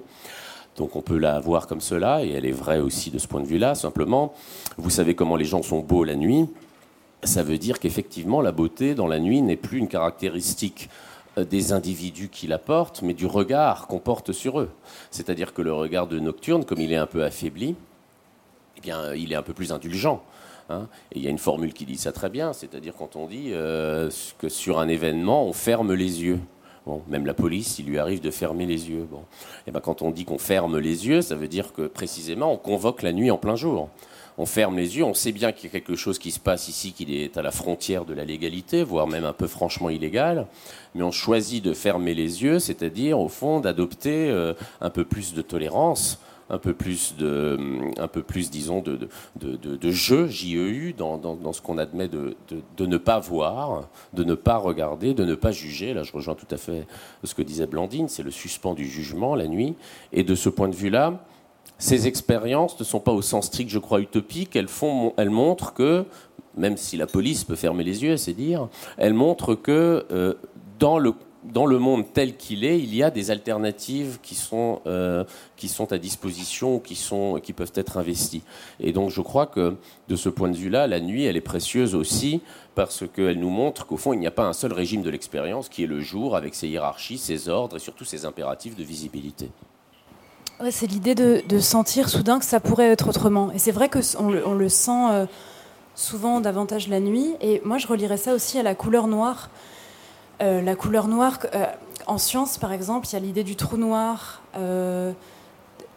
[0.77, 3.41] Donc on peut la voir comme cela, et elle est vraie aussi de ce point
[3.41, 3.73] de vue-là.
[3.73, 4.35] Simplement,
[4.77, 6.45] vous savez comment les gens sont beaux la nuit.
[7.23, 10.87] Ça veut dire qu'effectivement, la beauté dans la nuit n'est plus une caractéristique
[11.45, 14.69] des individus qui la portent, mais du regard qu'on porte sur eux.
[15.11, 17.75] C'est-à-dire que le regard de Nocturne, comme il est un peu affaibli,
[18.77, 20.23] eh bien, il est un peu plus indulgent.
[20.69, 20.87] Hein.
[21.11, 23.49] Et il y a une formule qui dit ça très bien, c'est-à-dire quand on dit
[23.51, 26.39] euh, que sur un événement, on ferme les yeux.
[26.85, 29.05] Bon, même la police, il lui arrive de fermer les yeux.
[29.09, 29.23] Bon.
[29.67, 32.57] Eh ben, quand on dit qu'on ferme les yeux, ça veut dire que précisément, on
[32.57, 33.89] convoque la nuit en plein jour
[34.39, 36.69] on ferme les yeux, on sait bien qu'il y a quelque chose qui se passe
[36.69, 40.47] ici qui est à la frontière de la légalité, voire même un peu franchement illégal,
[40.95, 45.33] mais on choisit de fermer les yeux, c'est-à-dire au fond d'adopter euh, un peu plus
[45.33, 47.59] de tolérance, un peu plus de,
[47.97, 52.37] un peu plus disons de, de, jeu, JEU, dans, dans, ce qu'on admet de,
[52.77, 55.93] de, ne pas voir, de ne pas regarder, de ne pas juger.
[55.93, 56.87] Là, je rejoins tout à fait
[57.25, 59.75] ce que disait Blandine, c'est le suspens du jugement la nuit.
[60.11, 61.21] Et de ce point de vue-là,
[61.79, 64.55] ces expériences ne sont pas au sens strict, je crois, utopiques.
[64.55, 66.05] Elles, montrent que,
[66.55, 70.35] même si la police peut fermer les yeux, c'est dire, elles montrent que euh,
[70.77, 74.81] dans le dans le monde tel qu'il est, il y a des alternatives qui sont,
[74.87, 75.23] euh,
[75.55, 78.43] qui sont à disposition, qui, sont, qui peuvent être investies.
[78.81, 79.75] Et donc je crois que
[80.09, 82.41] de ce point de vue-là, la nuit, elle est précieuse aussi
[82.75, 85.69] parce qu'elle nous montre qu'au fond, il n'y a pas un seul régime de l'expérience
[85.69, 89.49] qui est le jour avec ses hiérarchies, ses ordres et surtout ses impératifs de visibilité
[90.71, 93.51] c'est l'idée de, sentir soudain que ça pourrait être autrement.
[93.51, 95.25] Et c'est vrai qu'on le, on le sent euh,
[95.95, 97.33] souvent davantage la nuit.
[97.41, 99.49] Et moi, je relierais ça aussi à la couleur noire.
[100.41, 101.65] Euh, la couleur noire, euh,
[102.07, 104.41] en science, par exemple, il y a l'idée du trou noir.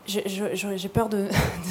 [0.06, 1.28] J'ai peur de,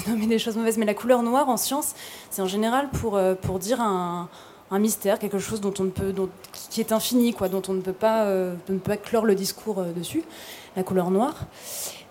[0.07, 1.93] nommer des choses mauvaises, mais la couleur noire en science,
[2.29, 4.27] c'est en général pour, pour dire un,
[4.73, 6.13] mystère, quelque chose dont on ne peut,
[6.69, 9.83] qui est infini, quoi, dont on ne peut pas, ne peut pas clore le discours
[9.95, 10.23] dessus.
[10.77, 11.35] La couleur noire.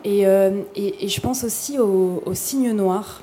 [0.07, 3.23] Euh, et, je pense aussi aux, signes noirs.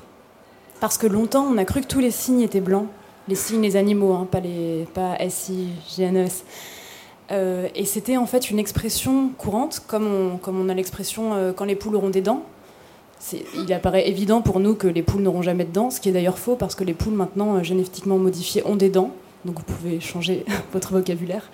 [0.80, 2.86] Parce que longtemps, on a cru que tous les signes étaient blancs.
[3.26, 6.44] Les signes, les animaux, hein, pas, les, pas S-I-G-N-E-S.
[7.30, 11.52] Euh, et c'était en fait une expression courante, comme on, comme on a l'expression euh,
[11.52, 12.42] quand les poules auront des dents.
[13.56, 16.12] Il apparaît évident pour nous que les poules n'auront jamais de dents, ce qui est
[16.12, 19.10] d'ailleurs faux parce que les poules maintenant génétiquement modifiées ont des dents.
[19.44, 21.50] Donc vous pouvez changer votre vocabulaire.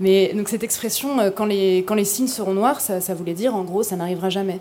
[0.00, 3.82] Mais donc cette expression, euh, quand les, signes seront noirs, ça, voulait dire en gros,
[3.82, 4.60] ça n'arrivera jamais.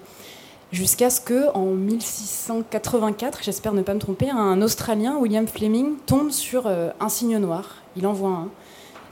[0.71, 6.31] Jusqu'à ce que, en 1684, j'espère ne pas me tromper, un Australien, William Fleming, tombe
[6.31, 7.75] sur euh, un signe noir.
[7.97, 8.49] Il en voit un.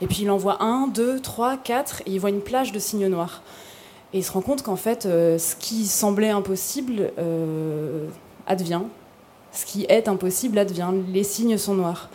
[0.00, 2.78] Et puis il en voit un, deux, trois, quatre, et il voit une plage de
[2.78, 3.42] signes noirs.
[4.14, 7.12] Et il se rend compte qu'en fait, euh, ce qui semblait impossible
[8.46, 8.82] advient.
[9.52, 10.92] Ce qui est impossible advient.
[11.12, 12.08] Les signes sont noirs.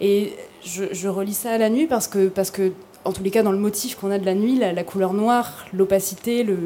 [0.00, 2.72] Et je, je relis ça à la nuit parce que, parce que
[3.04, 5.66] en tous les cas dans le motif qu'on a de la nuit, la, couleur noire,
[5.72, 6.56] l'opacité, le,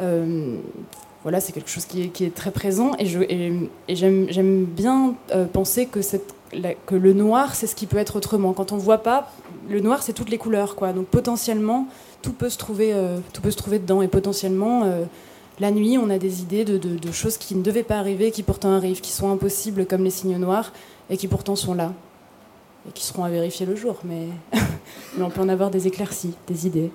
[0.00, 0.56] euh,
[1.40, 6.34] c'est quelque chose qui est, très présent et, j'aime bien euh, penser que cette,
[6.86, 8.52] que le noir, c'est ce qui peut être autrement.
[8.52, 9.30] Quand on voit pas,
[9.68, 10.92] le noir, c'est toutes les couleurs, quoi.
[10.92, 11.86] Donc potentiellement,
[12.20, 14.02] tout peut se trouver, euh, tout peut se trouver dedans.
[14.02, 14.84] Et potentiellement,
[15.60, 18.42] la nuit, on a des idées de, de, choses qui ne devaient pas arriver, qui
[18.42, 20.72] pourtant arrivent, qui sont impossibles, comme les signes noirs,
[21.08, 21.92] et qui pourtant sont là.
[22.88, 23.98] Et qui seront à vérifier le jour.
[24.04, 24.28] Mais,
[25.16, 26.90] mais on peut en avoir des éclaircies, des idées.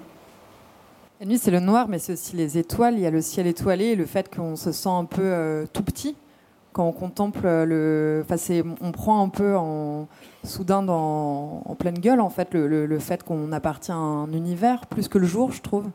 [1.19, 2.95] La nuit, c'est le noir, mais c'est aussi les étoiles.
[2.95, 5.65] Il y a le ciel étoilé et le fait qu'on se sent un peu euh,
[5.71, 6.15] tout petit
[6.73, 8.23] quand on contemple le.
[8.29, 10.07] Enfin, on prend un peu en
[10.43, 15.07] soudain en pleine gueule, en fait, le, le fait qu'on appartient à un univers, plus
[15.07, 15.85] que le jour, je trouve.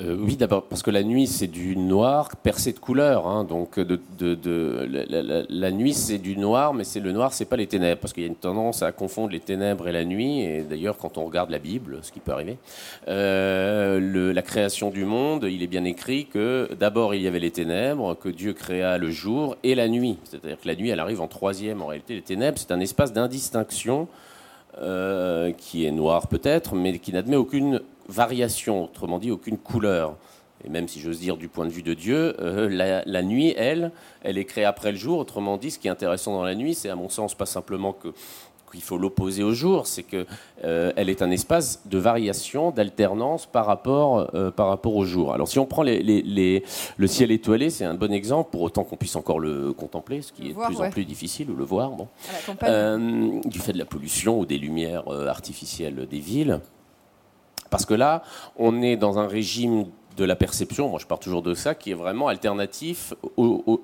[0.00, 3.26] Euh, oui, d'abord parce que la nuit c'est du noir percé de couleurs.
[3.26, 3.44] Hein.
[3.44, 8.12] donc la, nuit c'est du noir, mais c'est le noir, c'est pas les ténèbres, parce
[8.12, 10.40] qu'il y a une tendance à confondre les ténèbres et la nuit.
[10.40, 12.56] Et d'ailleurs, quand on regarde la Bible, ce qui peut arriver,
[13.08, 17.50] euh, la création du monde, il est bien écrit que d'abord il y avait les
[17.50, 20.16] ténèbres, que Dieu créa le jour et la nuit.
[20.24, 21.82] C'est-à-dire que la nuit, elle arrive en troisième.
[21.82, 24.08] En réalité, les ténèbres, c'est un espace d'indistinction.
[24.80, 30.16] Euh, qui est noir peut-être, mais qui n'admet aucune variation, autrement dit aucune couleur.
[30.64, 33.92] Et même si j'ose dire du point de vue de Dieu, euh, la, nuit, elle,
[34.22, 35.18] elle est créée après le jour.
[35.18, 37.92] Autrement dit, ce qui est intéressant dans la nuit, c'est à mon sens pas simplement
[37.92, 38.08] que
[38.70, 40.26] qu'il faut l'opposer au jour, c'est qu'elle
[40.62, 45.34] euh, elle est un espace de variation, d'alternance par rapport, euh, par rapport au jour.
[45.34, 46.62] Alors si on prend les, les,
[46.96, 50.30] le ciel étoilé, c'est un bon exemple, pour autant qu'on puisse encore le contempler, ce
[50.30, 52.06] qui est de plus en plus difficile, ou le voir, bon,
[53.44, 56.60] du fait de la pollution ou des lumières artificielles des villes.
[57.70, 58.22] Parce que là,
[58.56, 61.92] on est dans un régime de la perception, moi je pars toujours de ça, qui
[61.92, 63.14] est vraiment alternatif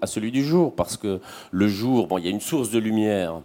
[0.03, 0.75] à celui du jour.
[0.75, 1.21] Parce que
[1.51, 3.41] le jour, bon, il y a une source de lumière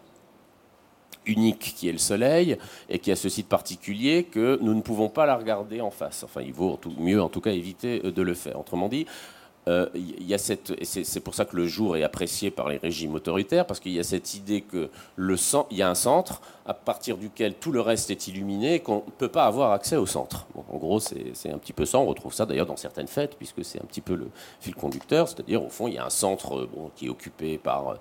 [1.27, 2.58] unique qui est le soleil
[2.89, 6.23] et qui a ce site particulier que nous ne pouvons pas la regarder en face.
[6.23, 8.60] Enfin, il vaut mieux en tout cas éviter de le faire.
[8.60, 9.06] Autrement dit,
[9.72, 13.16] euh, y a cette, c'est pour ça que le jour est apprécié par les régimes
[13.16, 14.90] autoritaires, parce qu'il y a cette idée que
[15.72, 19.12] il y a un centre à partir duquel tout le reste est illuminé, qu'on ne
[19.18, 20.46] peut pas avoir accès au centre.
[20.56, 21.98] en gros, c'est un petit peu ça.
[21.98, 24.30] On retrouve ça d'ailleurs dans certaines fêtes, puisque c'est un petit peu le
[24.60, 25.28] fil conducteur.
[25.28, 27.96] C'est-à-dire, au fond, il y a un centre euh, qui est occupé par euh,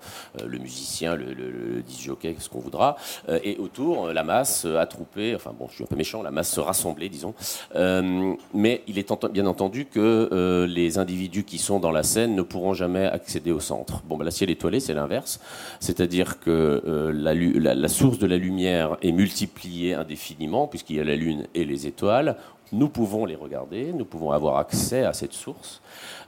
[0.45, 2.95] le musicien, le, le, le disjockey, ce qu'on voudra,
[3.43, 7.09] et autour, la masse attroupée, enfin bon, je suis un peu méchant, la masse rassemblée,
[7.09, 7.33] disons.
[7.73, 12.73] mais il est bien entendu que les individus qui sont dans la scène ne pourront
[12.73, 14.03] jamais accéder au centre.
[14.07, 15.39] Bon, ben, la ciel étoilé, c'est l'inverse.
[15.79, 21.03] C'est-à-dire que euh, la, la, source de la lumière est multipliée indéfiniment, puisqu'il y a
[21.03, 22.37] la Lune et les étoiles.
[22.73, 25.81] Nous pouvons les regarder, nous pouvons avoir accès à cette source.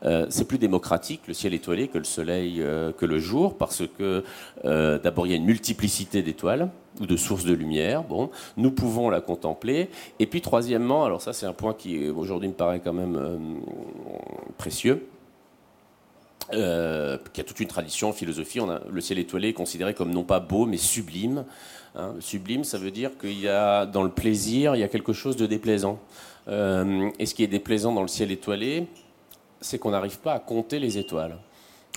[0.04, 3.84] Euh, c'est plus démocratique le ciel étoilé que le soleil, euh, que le jour, parce
[3.98, 4.24] que
[4.64, 6.70] d'abord il y a une multiplicité d'étoiles
[7.00, 8.04] ou de sources de lumière.
[8.04, 9.90] Bon, nous pouvons la contempler.
[10.20, 13.62] Et puis troisièmement, alors ça c'est un point qui aujourd'hui me paraît quand même
[14.58, 15.08] précieux
[16.52, 18.60] euh, qui a toute une tradition en philosophie.
[18.60, 21.46] On a, le ciel étoilé est considéré comme non pas beau, mais sublime.
[21.96, 22.16] Hein.
[22.20, 25.36] Sublime, ça veut dire qu'il y a dans le plaisir, il y a quelque chose
[25.36, 26.00] de déplaisant.
[26.48, 28.88] Euh, et ce qui est déplaisant dans le ciel étoilé,
[29.62, 31.38] c'est qu'on n'arrive pas à compter les étoiles.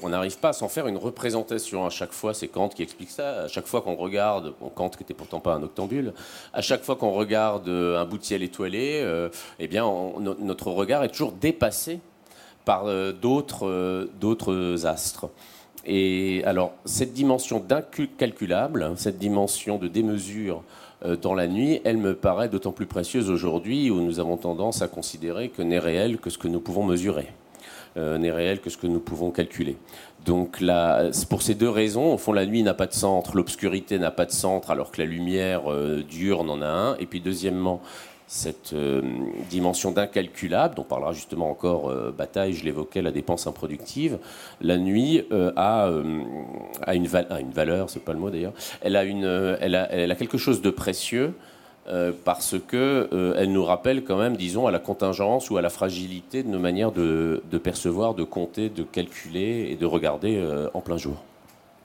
[0.03, 2.35] On n'arrive pas à s'en faire une représentation à chaque fois.
[2.35, 3.45] C'est Kant qui explique ça.
[3.45, 6.13] À chaque fois qu'on regarde, Kant qui n'était pourtant pas un octambule,
[6.53, 9.91] à chaque fois qu'on regarde un bout de ciel étoilé, euh, eh bien,
[10.39, 11.99] notre regard est toujours dépassé
[12.67, 15.31] par euh, d'autres, euh, d'autres astres.
[15.87, 20.63] Et alors, cette dimension d'incalculable, cette dimension de démesure
[21.05, 24.83] euh, dans la nuit, elle me paraît d'autant plus précieuse aujourd'hui où nous avons tendance
[24.83, 27.29] à considérer que n'est réel que ce que nous pouvons mesurer,
[27.97, 29.79] n'est réel que ce que nous pouvons calculer.
[30.27, 30.63] Donc
[31.31, 34.27] pour ces deux raisons, au fond, la nuit n'a pas de centre, l'obscurité n'a pas
[34.27, 35.63] de centre, alors que la lumière
[36.07, 36.97] dure en a un.
[36.99, 37.81] Et puis deuxièmement,
[38.27, 39.03] cette euh,
[39.49, 44.19] dimension d'incalculable, dont parlera justement encore euh, Bataille, je l'évoquais, la dépense improductive,
[44.61, 45.87] la nuit euh, a,
[46.83, 50.15] a, une, une, valeur, c'est pas le mot d'ailleurs, elle, a elle, a, elle a
[50.17, 51.35] quelque chose de précieux
[52.25, 56.43] parce que elle nous rappelle quand même, disons, à la contingence ou à la fragilité
[56.43, 60.97] de nos manières de, de percevoir, de compter, de calculer et de regarder en plein
[60.97, 61.23] jour.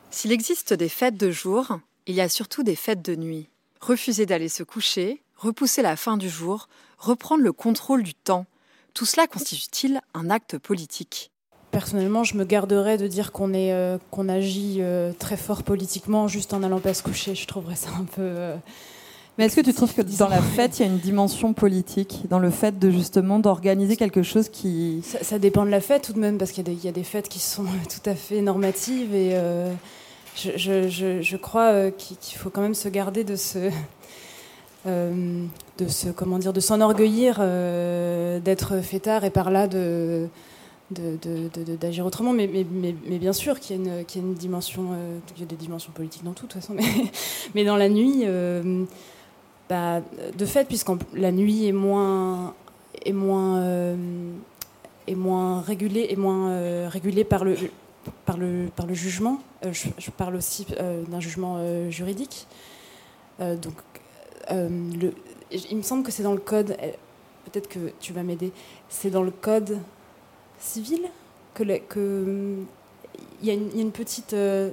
[0.10, 1.77] S'il existe des fêtes de jour,
[2.08, 3.47] il y a surtout des fêtes de nuit.
[3.80, 8.45] Refuser d'aller se coucher, repousser la fin du jour, reprendre le contrôle du temps,
[8.93, 11.32] tout cela constitue-t-il un acte politique?
[11.71, 16.54] Personnellement, je me garderais de dire qu'on euh, qu'on agit euh, très fort politiquement juste
[16.54, 17.34] en allant pas se coucher.
[17.34, 18.21] Je trouverais ça un peu.
[18.21, 18.56] Euh,
[19.38, 22.23] Mais est-ce que tu trouves que dans la fête, il y a une dimension politique?
[22.30, 26.13] Dans le fait de justement d'organiser quelque chose qui ça, dépend de la fête tout
[26.13, 29.15] de même parce qu'il y, y, a des fêtes qui sont tout à fait normatives
[29.15, 29.39] et
[30.36, 33.71] je, je, je, crois qu'il faut quand même se garder de ce
[34.87, 35.45] euh,
[35.77, 40.27] de se comment dire de s'enorgueillir euh, d'être fêtard et par là de
[41.79, 44.89] d'agir autrement, mais, mais, bien sûr qu'il y, a une dimension,
[45.37, 46.75] il y a des dimensions politiques dans tout, de toute façon,
[47.55, 48.25] mais, dans la nuit,
[49.69, 50.01] bah,
[50.37, 52.53] de fait, puisque la nuit est moins,
[53.05, 53.63] est moins,
[55.07, 57.55] est moins régulée, est moins régulée par le,
[58.25, 59.39] par le, par le jugement.
[59.63, 60.67] Je, parle aussi
[61.09, 62.47] d'un jugement juridique.
[63.39, 63.75] donc,
[64.49, 65.13] le,
[65.51, 66.77] il me semble que c'est dans le code,
[67.45, 68.51] peut-être que tu vas m'aider,
[68.89, 69.80] c'est dans le code
[70.60, 71.01] civil
[71.54, 72.56] que, que
[73.41, 74.34] il y, a une petite.
[74.34, 74.69] Euh,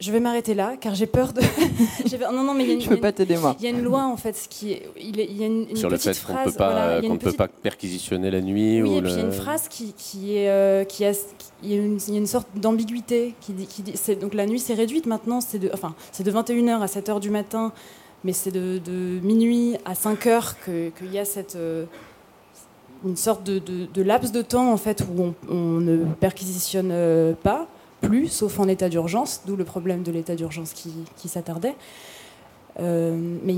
[0.00, 1.40] je vais m'arrêter là, car j'ai peur de.
[2.32, 3.56] non, non, mais il y a une, Je peux pas t'aider moi.
[3.58, 5.96] Il y a une loi en fait, qui est, il, y a une, sur le
[5.96, 8.82] fait qu'on ne peut pas, qu'on ne peut pas perquisitionner la nuit.
[8.82, 11.12] Oui, ou et puis il y a une phrase qui, qui est, euh, qui a,
[11.62, 14.34] il y, a une, il y a une sorte d'ambiguïté qui dit, qui dit donc
[14.34, 17.72] la nuit c'est réduite maintenant, c'est de, enfin, c'est de 21h à 7h du matin
[18.24, 21.84] mais c'est de, minuit à 5 heures qu'il y a cette, euh,
[23.04, 27.68] une sorte de, laps de temps en fait, où on, ne perquisitionne euh, pas,
[28.00, 31.74] plus, sauf en état d'urgence, d'où le problème de l'état d'urgence qui, s'attardait.
[32.80, 33.56] Euh, mais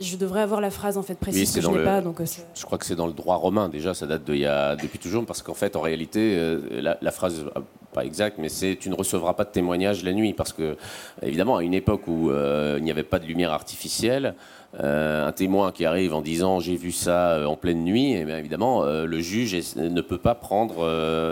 [0.00, 2.00] je devrais avoir la phrase en fait précise que je n'ai pas.
[2.00, 2.20] Donc,
[2.54, 4.98] je crois que c'est dans le droit romain déjà, ça date de, y a, depuis
[4.98, 7.44] toujours, parce qu'en fait, en réalité, la, la, phrase
[7.92, 10.76] pas exact, mais c'est tu ne recevras pas de témoignages la nuit parce que
[11.22, 14.34] évidemment à une époque où euh, il n'y avait pas de lumière artificielle,
[14.78, 18.20] euh, un témoin qui arrive en disant j'ai vu ça euh, en pleine nuit, et
[18.20, 20.84] eh bien évidemment le juge ne peut pas prendre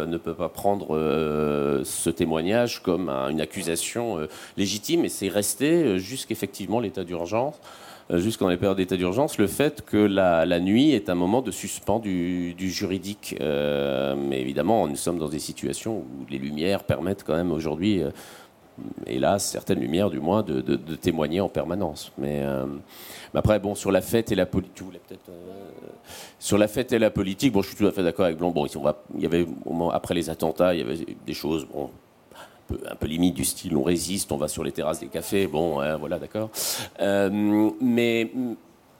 [0.06, 0.88] ne peut pas prendre
[1.84, 7.54] ce témoignage comme une accusation légitime et c'est resté jusqu'effectivement l'état d'urgence.
[8.12, 11.50] Euh, jusqu'en les périodes d'état d'urgence, le fait que la, nuit est un moment de
[11.50, 13.34] suspens du, juridique.
[13.40, 18.02] Euh, mais évidemment, nous sommes dans des situations où les lumières permettent quand même aujourd'hui,
[18.02, 18.10] euh,
[19.06, 20.60] hélas, certaines lumières du moins, de,
[20.94, 22.12] témoigner en permanence.
[22.18, 22.44] Mais,
[23.34, 24.84] après, bon, sur la fête et la politique,
[27.52, 28.50] bon, je suis tout à fait d'accord avec Blanc.
[28.50, 29.46] Bon, il y avait
[29.92, 31.90] après les attentats, il y avait des choses, bon,
[32.90, 35.80] un peu limite du style on résiste, on va sur les terrasses des cafés, bon,
[35.98, 36.50] voilà, d'accord.
[37.00, 38.30] Euh, mais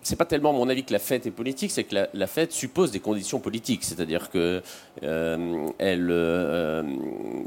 [0.06, 2.92] c'est pas tellement mon avis que la fête est politique, c'est que la, fête suppose
[2.92, 4.62] des conditions politiques, c'est-à-dire que
[5.02, 6.82] euh, euh,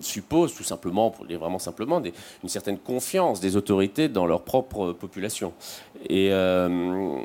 [0.02, 2.02] suppose tout simplement, pour dire vraiment simplement,
[2.44, 5.54] une certaine confiance des autorités dans leur propre population.
[6.10, 7.22] Et euh,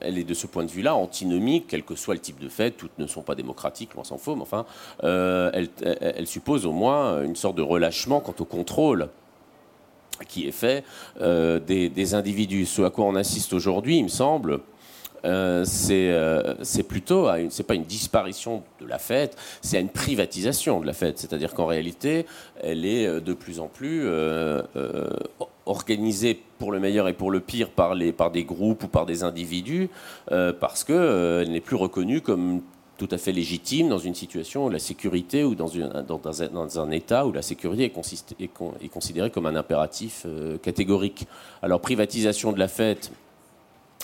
[0.00, 2.78] elle est de ce point de vue-là antinomique, quel que soit le type de fête,
[2.78, 4.64] toutes ne sont pas démocratiques, loin s'en faut, mais enfin,
[5.02, 9.10] elle, elle, suppose au moins une sorte de relâchement quant au contrôle
[10.26, 10.82] qui est fait
[11.20, 12.64] des, des, individus.
[12.66, 14.60] Ce à quoi on assiste aujourd'hui, il me semble,
[15.24, 20.86] euh, euh, c'est plutôt, c'est pas une disparition de la fête, c'est une privatisation de
[20.86, 21.18] la fête.
[21.18, 22.26] C'est-à-dire qu'en réalité,
[22.60, 24.08] elle est euh, de plus en plus
[25.66, 29.90] organisée pour le meilleur et pour le pire par, des groupes ou par des individus,
[30.28, 32.62] parce qu'elle n'est plus reconnue comme
[32.96, 37.32] tout à fait légitime dans une situation où la sécurité ou dans, un, État où
[37.32, 37.92] la sécurité
[38.40, 40.26] est considérée comme un impératif
[40.62, 41.26] catégorique.
[41.62, 43.12] Alors privatisation de la fête,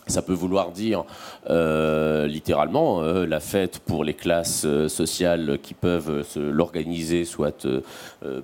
[0.07, 1.05] ça peut vouloir dire
[1.49, 7.67] euh, littéralement euh, la fête pour les classes euh, sociales qui peuvent l'organiser soit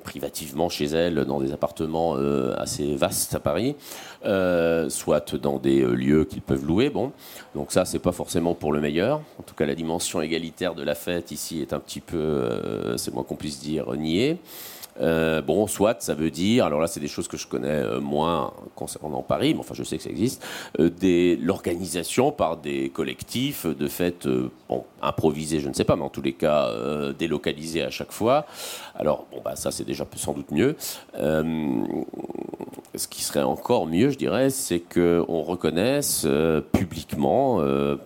[0.04, 2.14] privativement chez elles dans des appartements
[2.56, 3.76] assez vastes à Paris,
[4.22, 6.90] soit dans des lieux qu'ils peuvent louer.
[6.90, 7.12] Bon,
[7.54, 9.20] donc ça c'est pas forcément pour le meilleur.
[9.38, 12.48] En tout cas, la dimension égalitaire de la fête ici est un petit peu,
[12.96, 14.38] c'est moins qu'on puisse dire, niée.
[15.00, 18.00] Euh, bon, soit ça veut dire, alors là c'est des choses que je connais euh,
[18.00, 20.44] moins concernant Paris, mais enfin je sais que ça existe,
[20.78, 24.28] euh, l'organisation par des collectifs de fêtes
[24.68, 26.70] bon, improvisées, je ne sais pas, mais en tous les cas
[27.18, 28.46] délocalisées à chaque fois.
[28.94, 30.76] Alors bon, bah, ça c'est déjà sans doute mieux.
[32.94, 36.26] ce qui serait encore mieux, je dirais, c'est qu'on reconnaisse
[36.72, 37.96] publiquement euh,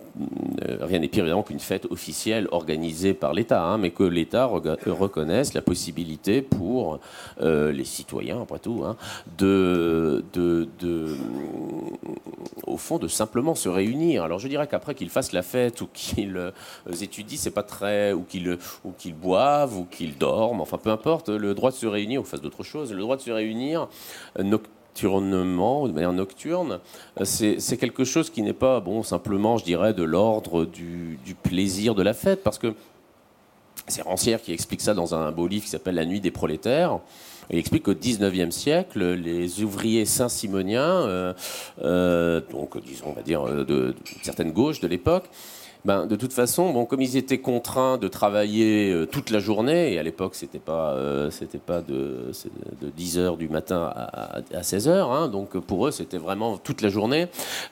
[0.80, 5.54] rien n'est pire évidemment qu'une fête officielle organisée par l'État, hein, mais que l'État reconnaisse
[5.54, 7.00] la possibilité pour
[7.40, 8.96] euh, les citoyens, après tout, hein,
[9.38, 11.16] de, de, de,
[12.66, 14.24] au fond, de simplement se réunir.
[14.24, 16.50] Alors je dirais qu'après qu'ils fassent la fête ou qu'ils euh,
[17.00, 21.54] étudient, c'est pas très, ou qu'ils ou boivent ou qu'ils dorment, enfin peu importe, le
[21.54, 23.88] droit de se réunir ou fassent d'autres choses, le droit de se réunir
[24.94, 26.78] nocturnement, de manière nocturne,
[27.20, 31.94] euh, c'est quelque chose qui n'est pas, bon, simplement, je dirais, de l'ordre du, plaisir
[31.94, 32.74] de la fête, parce que
[33.88, 37.00] c'est Rancière qui explique ça dans un beau livre qui s'appelle La nuit des prolétaires.
[37.50, 41.34] Il explique qu'au XIXe siècle, les ouvriers saint-simoniens, euh,
[41.82, 45.24] euh, donc disons, on va dire, de, de certaines gauches de l'époque,
[45.84, 49.98] ben, de toute façon, comme ils étaient contraints de travailler euh, toute la journée, et
[49.98, 51.30] à l'époque, c'était pas, euh,
[51.66, 52.30] pas de,
[52.80, 56.56] de 10 heures du matin à, à 16 heures, hein, donc pour eux, c'était vraiment
[56.56, 57.26] toute la journée,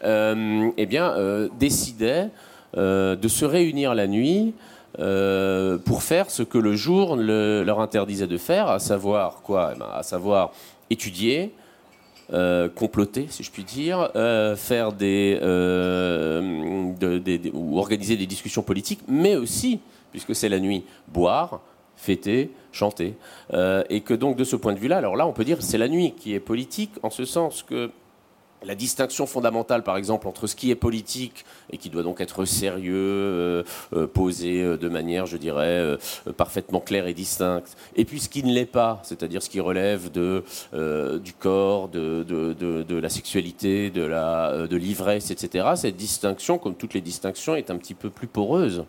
[0.05, 1.15] euh, eh bien,
[1.59, 2.29] décidaient
[2.77, 4.55] de se réunir la nuit
[4.99, 9.73] pour faire ce que le jour leur interdisait de faire, à savoir quoi?
[9.75, 10.53] Eh ben, À savoir
[10.91, 11.53] étudier,
[12.75, 14.11] comploter, si je puis dire,
[14.57, 15.39] faire des,
[17.53, 21.61] ou organiser des discussions politiques, mais aussi, puisque c'est la nuit, boire,
[21.97, 23.15] fêter, chanter.
[23.53, 25.79] Euh, et que donc de ce point de vue-là, alors là on peut dire c'est
[25.79, 27.91] la nuit qui est politique, en ce sens que
[28.65, 32.45] la distinction fondamentale, par exemple, entre ce qui est politique et qui doit donc être
[32.45, 33.63] sérieux, euh,
[33.95, 35.97] euh, posé de manière, je dirais,
[36.37, 40.11] parfaitement claire et distincte, et puis ce qui ne l'est pas, c'est-à-dire ce qui relève
[40.11, 40.45] de,
[41.19, 42.53] du corps, de, de,
[42.83, 47.77] de, la sexualité, de l'ivresse, de etc., cette distinction, comme toutes les distinctions, est un
[47.77, 48.85] petit peu plus poreuse.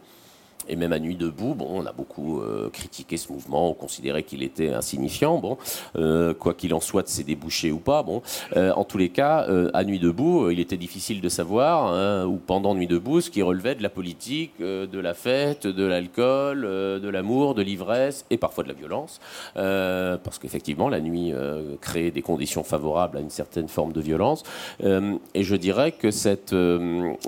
[0.67, 4.23] Et même à Nuit debout, bon, on a beaucoup euh, critiqué ce mouvement, on considérait
[4.23, 5.37] qu'il était insignifiant.
[5.37, 5.57] Bon,
[5.97, 8.03] euh, quoi qu'il en soit, de ses débouchés ou pas.
[8.03, 8.21] Bon,
[8.55, 12.37] euh, en tous les cas, à Nuit debout, il était difficile de savoir, hein, ou
[12.37, 17.09] pendant Nuit debout, ce qui relevait de la politique, de la fête, de l'alcool, de
[17.09, 19.19] l'amour, de l'ivresse et parfois de la violence,
[19.53, 21.33] parce qu'effectivement, la nuit
[21.81, 24.43] crée des conditions favorables à une certaine forme de violence.
[24.81, 26.55] et je dirais que cette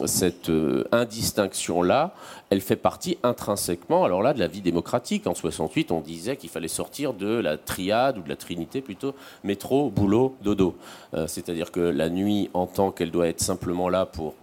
[0.06, 0.52] cette
[0.92, 2.14] indistinction là,
[2.50, 5.28] elle fait partie intrinsèquement, alors là, de la vie démocratique.
[5.28, 9.16] En 68, on disait qu'il fallait sortir de la triade ou de la trinité plutôt,
[9.44, 10.76] métro, boulot, dodo.
[11.14, 14.34] Euh, c'est-à-dire que la nuit, en tant qu'elle doit être simplement là pour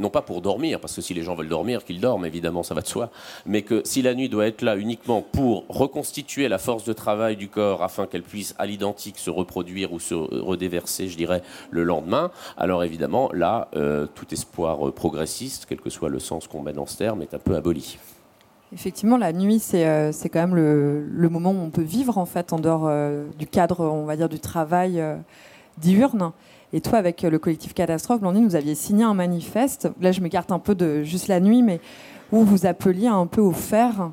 [0.00, 2.74] non pas pour dormir, parce que si les gens veulent dormir, qu'ils dorment, évidemment, ça
[2.74, 3.10] va de soi,
[3.44, 7.36] mais que si la nuit doit être là uniquement pour reconstituer la force de travail
[7.36, 11.84] du corps afin qu'elle puisse à l'identique se reproduire ou se redéverser, je dirais, le
[11.84, 16.72] lendemain, alors évidemment, là, euh, tout espoir progressiste, quel que soit le sens qu'on met
[16.72, 17.98] dans ce terme, est un peu aboli.
[18.72, 22.52] Effectivement, la nuit, c'est euh, quand même le, moment où on peut vivre, en fait,
[22.52, 25.02] en dehors euh, du cadre, on va dire, du travail
[25.78, 26.32] diurne.
[26.76, 29.88] Et toi, avec euh, le collectif Catastrophe, Blandine, vous aviez signé un manifeste.
[29.98, 31.80] Là, je m'écarte un peu de juste la nuit, mais
[32.32, 34.10] où vous appeliez un peu au faire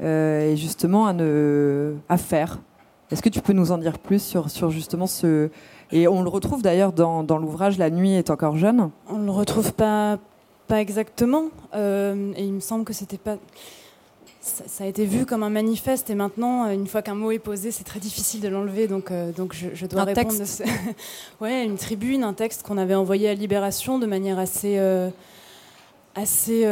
[0.00, 2.58] euh, et justement à, ne, à faire.
[3.10, 5.50] Est-ce que tu peux nous en dire plus sur, sur justement ce.
[5.92, 9.26] Et on le retrouve d'ailleurs dans, dans l'ouvrage La nuit est encore jeune On ne
[9.26, 10.16] le retrouve pas,
[10.68, 11.50] pas exactement.
[11.74, 13.36] Euh, et il me semble que c'était pas
[14.46, 17.38] ça, a été vu comme un manifeste et maintenant, euh, une fois qu'un mot est
[17.38, 18.86] posé, c'est très difficile de l'enlever.
[18.86, 20.28] Donc, euh, donc je, dois répondre.
[20.28, 20.64] Texte.
[21.40, 25.10] ouais, une tribune, un texte qu'on avait envoyé à Libération de manière assez, euh,
[26.14, 26.64] assez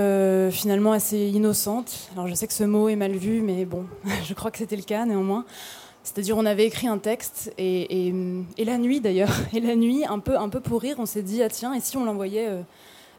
[0.52, 2.10] finalement assez innocente.
[2.12, 3.86] Alors je sais que ce mot est mal vu, mais bon,
[4.24, 5.44] je crois que c'était le cas néanmoins.
[6.02, 8.14] C'est-à-dire, on avait écrit un texte et, et,
[8.58, 11.22] et la nuit d'ailleurs, et la nuit, un peu, un peu pour rire, on s'est
[11.22, 12.48] dit ah tiens, et si on l'envoyait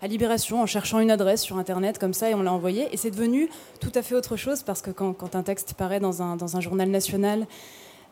[0.06, 2.88] à Libération en cherchant une adresse sur Internet comme ça et on l'a envoyé.
[2.92, 3.50] Et c'est devenu
[3.80, 6.62] tout à fait autre chose parce que quand, un texte paraît dans un, dans un
[6.62, 7.48] journal national,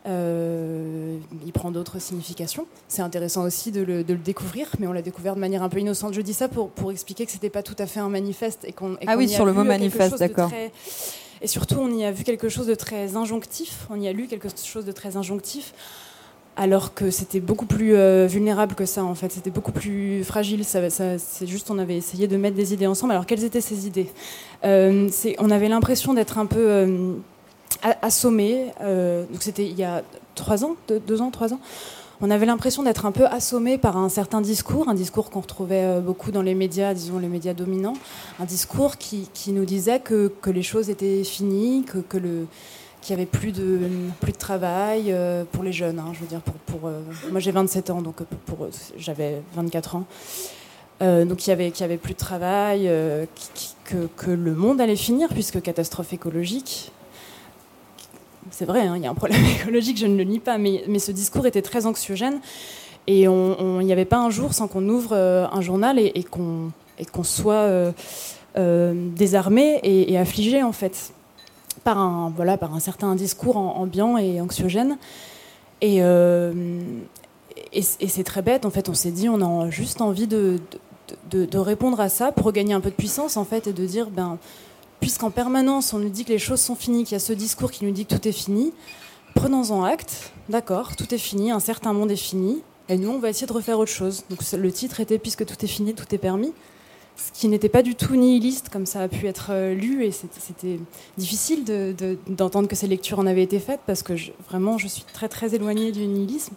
[0.06, 1.16] euh,
[1.46, 2.66] il prend d'autres significations.
[2.88, 6.14] C'est intéressant aussi de le, découvrir, mais on l'a découvert de manière un peu innocente.
[6.14, 8.72] Je dis ça pour, pour expliquer que c'était pas tout à fait un manifeste et
[8.72, 8.96] qu'on.
[9.06, 10.50] Ah oui, sur le mot manifeste, d'accord.
[11.42, 13.86] Et surtout, on y a vu quelque chose de très injonctif.
[13.90, 15.74] On y a lu quelque chose de très injonctif
[16.56, 20.64] alors que c'était beaucoup plus euh, vulnérable que ça en fait, c'était beaucoup plus fragile.
[20.64, 23.12] C'est juste, on avait essayé de mettre des idées ensemble.
[23.12, 24.10] Alors quelles étaient ces idées?
[24.64, 27.14] Euh, On avait l'impression d'être un peu euh,
[28.02, 28.66] assommé.
[28.80, 30.02] donc c'était il y a
[30.34, 31.60] trois ans, deux, ans, trois ans.
[32.20, 36.00] On avait l'impression d'être un peu assommé par un certain discours, un discours qu'on retrouvait
[36.00, 37.96] beaucoup dans les médias, disons les médias dominants,
[38.38, 42.46] un discours qui, nous disait que, les choses étaient finies, que, que le
[43.04, 43.80] qu'il n'y avait plus de,
[44.20, 45.98] plus de travail euh, pour les jeunes.
[45.98, 49.96] Hein, je veux dire, pour, pour euh, moi j'ai 27 ans, donc pour, j'avais 24
[49.96, 50.04] ans.
[51.02, 52.90] Euh, donc il y avait, avait plus de travail,
[53.84, 56.92] que, que, le monde allait finir, puisque catastrophe écologique.
[58.50, 60.84] C'est vrai, hein, il y a un problème écologique, je ne le nie pas, mais,
[60.88, 62.40] mais ce discours était très anxiogène.
[63.06, 67.22] Et il n'y avait pas un jour sans qu'on ouvre un journal et, et qu'on
[67.22, 67.92] soit
[68.56, 71.12] désarmé et affligé, en fait
[71.84, 74.98] par un, voilà, par un certain discours ambiant et anxiogène.
[75.80, 76.52] Et, euh,
[77.72, 80.58] et, c'est très bête, en fait, on s'est dit, on a juste envie de,
[81.30, 84.08] de, répondre à ça pour gagner un peu de puissance, en fait, et de dire,
[84.10, 84.38] ben,
[85.00, 87.70] puisqu'en permanence, on nous dit que les choses sont finies, qu'il y a ce discours
[87.70, 88.72] qui nous dit que tout est fini,
[89.34, 93.30] prenons-en acte, d'accord, tout est fini, un certain monde est fini, et nous, on va
[93.30, 94.24] essayer de refaire autre chose.
[94.30, 96.52] Donc le titre était Puisque tout est fini, tout est permis
[97.16, 100.10] ce qui n'était pas du tout nihiliste comme ça a pu être euh, lu et
[100.10, 100.78] c'était
[101.16, 101.64] difficile
[102.28, 104.14] d'entendre que ces lectures en avaient été faites parce que
[104.48, 106.54] vraiment je suis très très éloignée du nihilisme.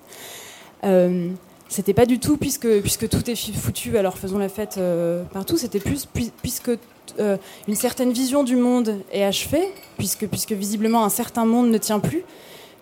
[0.84, 1.30] Euh,
[1.70, 5.58] c'était pas du tout puisque, puisque tout est foutu alors faisons la fête euh, partout,
[5.58, 6.08] c'était plus
[6.42, 6.72] puisque
[7.20, 7.38] euh,
[7.68, 12.00] une certaine vision du monde est achevée, puisque, puisque visiblement un certain monde ne tient
[12.00, 12.24] plus,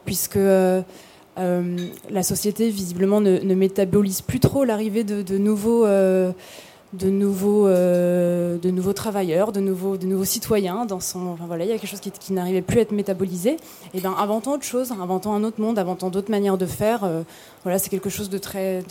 [0.05, 5.86] puisque la société visiblement ne, métabolise plus trop l'arrivée de, de, nouveaux
[6.97, 10.85] de nouveaux, euh, de nouveaux travailleurs, de nouveaux, de nouveaux citoyens.
[10.85, 13.51] Dans son, enfin, il y a quelque chose qui, n'arrivait plus à être métabolisé.
[13.51, 13.57] Et
[13.95, 17.03] eh ben, inventons autre chose, inventons un autre monde, inventons d'autres manières de faire.
[17.03, 17.23] Euh,
[17.63, 18.83] voilà, c'est quelque chose de très,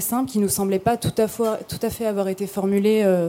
[0.00, 1.28] simple qui nous semblait pas tout à
[1.90, 3.02] fait, avoir été formulé.
[3.04, 3.28] Euh,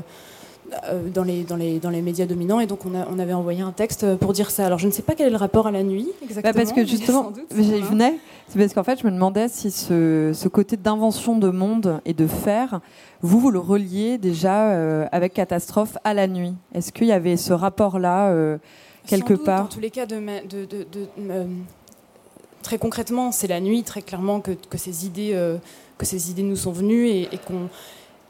[1.13, 2.59] dans les, dans, les, dans les médias dominants.
[2.59, 4.65] Et donc, on, a, on, avait envoyé un texte pour dire ça.
[4.65, 6.53] Alors, je ne sais pas quel est le rapport à la nuit, exactement.
[6.53, 8.17] Bah parce que justement, j'y venais.
[8.47, 12.13] C'est parce qu'en fait, je me demandais si ce, ce côté d'invention de monde et
[12.13, 12.82] de faire,
[13.22, 16.53] vous, vous le reliez déjà euh, avec Catastrophe à la nuit.
[16.74, 18.57] Est-ce qu'il y avait ce rapport-là euh,
[19.07, 21.45] quelque Sans part Dans tous les cas, de, de, de, de euh,
[22.61, 25.57] très concrètement, c'est la nuit, très clairement, que, que ces, idées, euh,
[25.97, 27.69] que ces idées nous sont venues et, et qu'on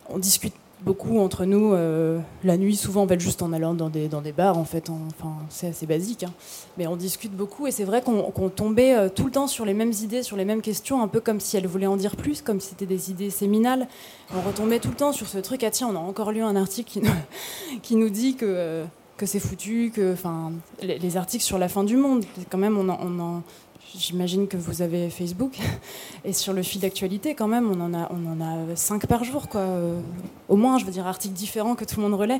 [0.10, 0.54] on discute
[0.84, 4.22] beaucoup entre nous euh, la nuit, souvent en fait, juste en allant dans des, dans
[4.22, 6.34] des bars, en fait, en, enfin, c'est assez basique, hein.
[6.78, 9.66] mais on discute beaucoup et c'est vrai qu'on qu tombait euh, tout le temps sur
[9.66, 12.16] les mêmes idées, sur les mêmes questions, un peu comme si elle voulait en dire
[12.16, 13.88] plus, comme si c'était des idées séminales.
[14.36, 16.56] On retombait tout le temps sur ce truc, ah tiens, on a encore lu un
[16.56, 17.00] article
[17.82, 18.46] qui, nous dit que.
[18.48, 18.86] Euh,
[19.18, 20.16] que c'est foutu, que,
[20.82, 23.44] les, les, articles sur la fin du monde, quand même, on en
[23.98, 25.58] J'imagine que vous avez Facebook.
[26.26, 29.24] Et sur le fil d'actualité, quand même, on en a, on en a cinq par
[29.24, 29.62] jour, quoi.
[29.62, 30.00] Euh,
[30.50, 32.40] au moins, je veux dire, articles différents que tout le monde relaie.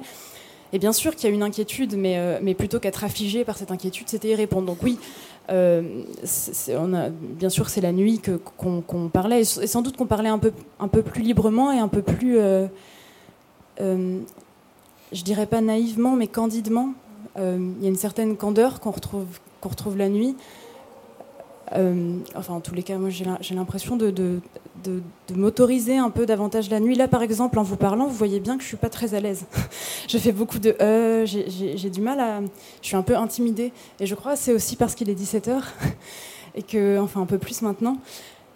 [0.74, 3.72] Et bien sûr qu'il y a une inquiétude, mais, euh, plutôt qu'être affligé par cette
[3.72, 4.68] inquiétude, c'était y répondre.
[4.68, 4.98] Donc oui,
[5.50, 6.04] euh,
[7.22, 8.22] bien sûr, c'est la nuit
[8.58, 12.02] qu'on qu parlait, et sans doute qu'on parlait un peu, plus librement et un peu
[12.02, 12.68] plus, euh,
[13.80, 16.94] je dirais pas naïvement, mais candidement.
[17.38, 20.36] Il y a une certaine candeur qu'on retrouve la nuit.
[21.76, 24.42] Euh, enfin, en tous les cas, moi j'ai l'impression de, de,
[25.36, 26.96] m'autoriser un peu davantage la nuit.
[26.96, 29.20] Là, par exemple, en vous parlant, vous voyez bien que je suis pas très à
[29.20, 29.46] l'aise.
[30.08, 32.42] je fais beaucoup de euh, j'ai du mal à.
[32.82, 33.72] Je suis un peu intimidée.
[34.00, 35.62] Et je crois que c'est aussi parce qu'il est 17h,
[36.56, 37.98] et que, enfin, un peu plus maintenant.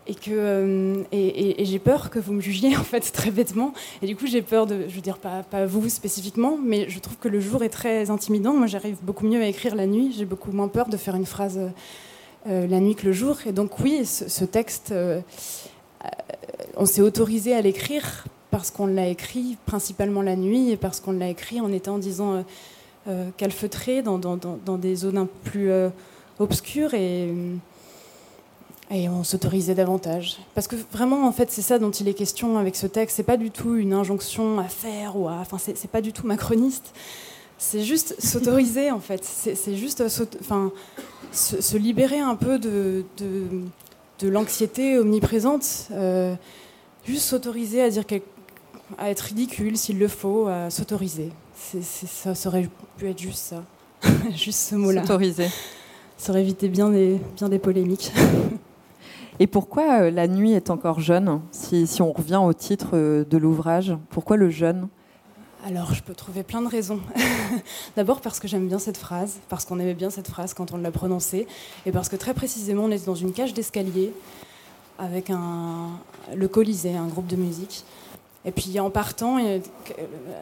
[0.08, 3.74] Et, que, euh, et, j'ai peur que vous me jugiez en fait très bêtement.
[4.02, 7.00] Et du coup, j'ai peur de, je veux dire, pas, pas vous spécifiquement, mais je
[7.00, 8.54] trouve que le jour est très intimidant.
[8.54, 10.14] Moi, j'arrive beaucoup mieux à écrire la nuit.
[10.16, 11.60] J'ai beaucoup moins peur de faire une phrase
[12.46, 13.38] la nuit que le jour.
[13.46, 15.20] Et donc oui, ce, texte, euh,
[16.78, 21.12] on s'est autorisé à l'écrire parce qu'on l'a écrit principalement la nuit et parce qu'on
[21.12, 22.46] l'a écrit en étant, disons,
[23.08, 25.90] euh, calfeutré dans, dans, dans, des zones un peu plus euh,
[26.40, 27.34] obscures et,
[28.92, 30.40] et on s'autorisait davantage.
[30.54, 33.18] Parce que vraiment, en fait, c'est ça dont il est question avec ce texte.
[33.18, 36.26] C'est pas du tout une injonction à faire ou à, enfin, c'est pas du tout
[36.26, 36.94] macroniste.
[37.58, 39.24] C'est juste s'autoriser, en fait.
[39.24, 40.04] C'est juste,
[40.42, 40.72] enfin,
[41.32, 43.44] se, se, libérer un peu de, de,
[44.20, 46.36] de l'anxiété omniprésente, euh,
[47.06, 48.28] juste s'autoriser à dire quelque,
[48.98, 51.32] à être ridicule s'il le faut, à s'autoriser.
[51.54, 53.64] Ça, ça aurait pu être juste ça,
[54.36, 55.02] juste ce mot-là.
[55.02, 55.48] S'autoriser.
[56.18, 58.12] Ça aurait évité bien des, bien des polémiques.
[59.40, 63.26] Et pourquoi euh, la nuit est encore jeune si, si on revient au titre euh,
[63.26, 64.88] de l'ouvrage, pourquoi le jeune?
[65.66, 67.00] Alors, je peux trouver plein de raisons.
[67.96, 70.78] D'abord parce que j'aime bien cette phrase, parce qu'on aimait bien cette phrase quand on
[70.78, 71.48] l'a prononcée,
[71.88, 74.14] et parce que très précisément, on est dans une cage d'escalier
[75.00, 75.32] avec
[76.36, 77.84] le Colisée, un groupe de musique.
[78.48, 79.40] Et puis en partant,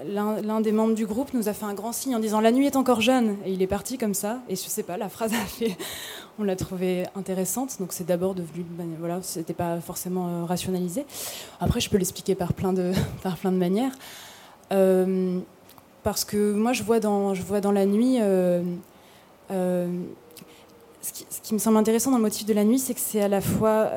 [0.05, 2.65] l'un des membres du groupe nous a fait un grand signe en disant La nuit
[2.65, 3.37] est encore jeune.
[3.45, 4.39] Et il est parti comme ça.
[4.49, 5.77] Et je sais pas, la phrase a fait.
[6.37, 7.77] On l'a trouvée intéressante.
[7.79, 8.65] Donc c'est d'abord devenu.
[8.99, 11.05] Voilà, c'était pas forcément rationalisé.
[11.61, 12.51] Après, je peux l'expliquer par,
[13.23, 13.93] par plein de manières.
[14.71, 15.39] Euh,
[16.03, 18.17] parce que moi, je vois dans, je vois dans la nuit.
[18.21, 18.61] Euh,
[19.51, 19.87] euh,
[21.01, 23.27] ce, qui, me semble intéressant dans le motif de la nuit, c'est que c'est à
[23.27, 23.91] la fois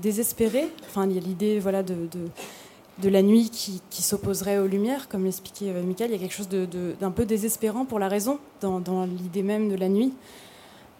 [0.00, 0.68] désespéré.
[0.86, 2.08] Enfin, il y a l'idée voilà, de,
[3.02, 6.10] de, la nuit qui, qui s'opposerait aux lumières, comme l'expliquait Michael.
[6.10, 9.68] Il y a quelque chose d'un de, peu désespérant pour la raison dans, l'idée même
[9.68, 10.12] de la nuit.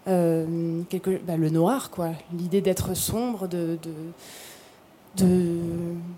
[0.06, 2.10] Quelque, bah, le noir, quoi.
[2.36, 3.78] L'idée d'être sombre, de
[5.16, 5.60] de,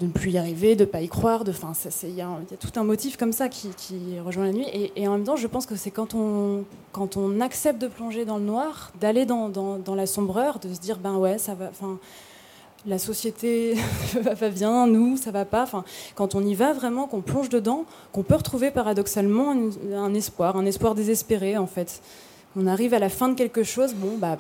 [0.01, 1.44] ne plus y arriver, de ne pas y croire.
[2.03, 2.28] Il y, a
[2.59, 3.70] tout un motif comme ça qui,
[4.24, 4.66] rejoint la nuit.
[4.97, 8.24] Et, en même temps, je pense que c'est quand on, quand on accepte de plonger
[8.24, 11.70] dans le noir, d'aller dans, dans, la sombreur, de se dire, ben ouais, ça va.
[12.86, 13.74] La société
[14.20, 15.64] va bien, nous, ça va pas.
[15.64, 15.84] Enfin,
[16.14, 20.57] quand on y va vraiment, qu'on plonge dedans, qu'on peut retrouver paradoxalement un, un, espoir,
[20.57, 22.01] un espoir désespéré en fait.
[22.55, 24.38] On arrive à la fin de quelque chose, bon, bah,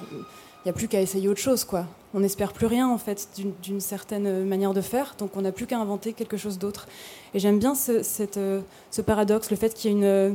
[0.66, 1.86] n'y a plus qu'à essayer autre chose, quoi
[2.16, 3.28] on n'espère plus rien en fait
[3.62, 6.88] d'une certaine manière de faire, donc on n'a plus qu'à inventer quelque chose d'autre.
[7.34, 10.34] Et j'aime bien ce, ce, paradoxe, le fait qu'il y ait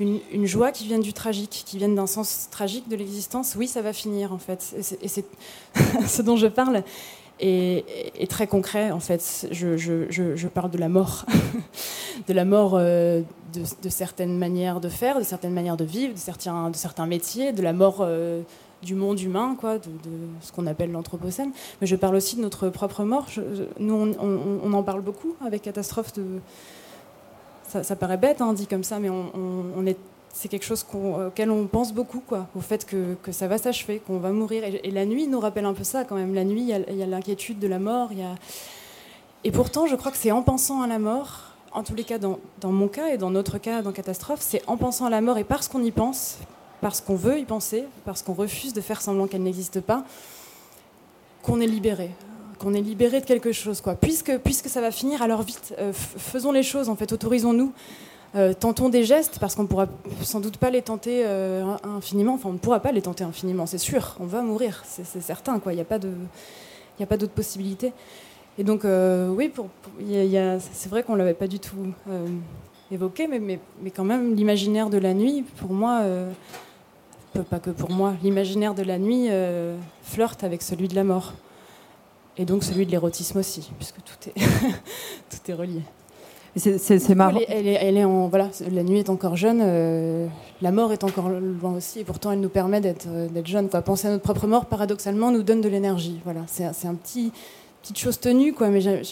[0.00, 3.54] une, une, joie qui vienne du tragique, qui vienne d'un sens tragique de l'existence.
[3.56, 5.24] Oui, ça va finir en fait, et c'est
[6.08, 6.82] ce dont je parle
[7.38, 9.46] est, très concret en fait.
[9.52, 11.26] Je, parle de la mort,
[12.26, 13.22] de la mort euh,
[13.54, 17.72] de, certaines manières de faire, de certaines manières de vivre, de certains, métiers, de la
[17.72, 17.98] mort.
[18.00, 18.42] Euh,
[18.84, 19.88] du monde humain, quoi, de,
[20.40, 21.50] ce qu'on appelle l'anthropocène.
[21.80, 23.26] Mais je parle aussi de notre propre mort.
[23.78, 26.24] Nous, on, en parle beaucoup avec Catastrophe de,
[27.68, 29.08] Ça, paraît bête, hein, dit comme ça, mais
[30.32, 34.18] c'est quelque chose auquel on pense beaucoup, quoi, au fait que, ça va s'achever, qu'on
[34.18, 34.64] va mourir.
[34.64, 36.34] Et, la nuit nous rappelle un peu ça quand même.
[36.34, 38.10] La nuit, il y a l'inquiétude de la mort.
[39.44, 42.18] Et pourtant, je crois que c'est en pensant à la mort, en tous les cas
[42.18, 45.20] dans, dans, mon cas et dans notre cas dans Catastrophe, c'est en pensant à la
[45.20, 46.38] mort et parce qu'on y pense,
[46.84, 50.04] parce qu'on veut y penser, parce qu'on refuse de faire semblant qu'elle n'existe pas,
[51.42, 52.10] qu'on est libéré
[52.58, 53.80] qu'on est libéré de quelque chose.
[53.80, 53.94] Quoi.
[53.94, 57.72] Puisque, puisque ça va finir, alors vite, euh, faisons les choses, en fait, autorisons-nous.
[58.36, 59.86] Euh, tentons des gestes parce qu'on ne pourra
[60.22, 62.34] sans doute pas les tenter euh, infiniment.
[62.34, 64.16] Enfin, on ne pourra pas les tenter infiniment, c'est sûr.
[64.20, 65.60] On va mourir, c'est certain.
[65.66, 65.84] Il n'y a
[67.06, 67.92] pas d'autre possibilité.
[68.56, 69.50] Et donc, oui,
[70.72, 71.92] c'est vrai qu'on ne l'avait pas du tout
[72.90, 76.02] évoqué, mais, mais, mais, quand même, l'imaginaire de la nuit, pour moi,
[77.42, 79.28] pas que pour moi, l'imaginaire de la nuit
[80.02, 81.32] flirte avec celui de la mort.
[82.36, 84.34] Et donc celui de l'érotisme aussi, puisque tout est,
[85.30, 85.82] tout est relié.
[86.56, 87.40] C'est marrant.
[87.48, 90.28] Elle est, elle, est, en, voilà, la nuit est encore jeune, euh,
[90.62, 93.68] la mort est encore loin aussi, et pourtant elle nous permet d'être euh, jeune.
[93.68, 93.82] Quoi.
[93.82, 96.20] Penser à notre propre mort, paradoxalement, nous donne de l'énergie.
[96.24, 97.32] Voilà, c'est un petit
[97.82, 99.02] petite chose tenue, quoi, mais je,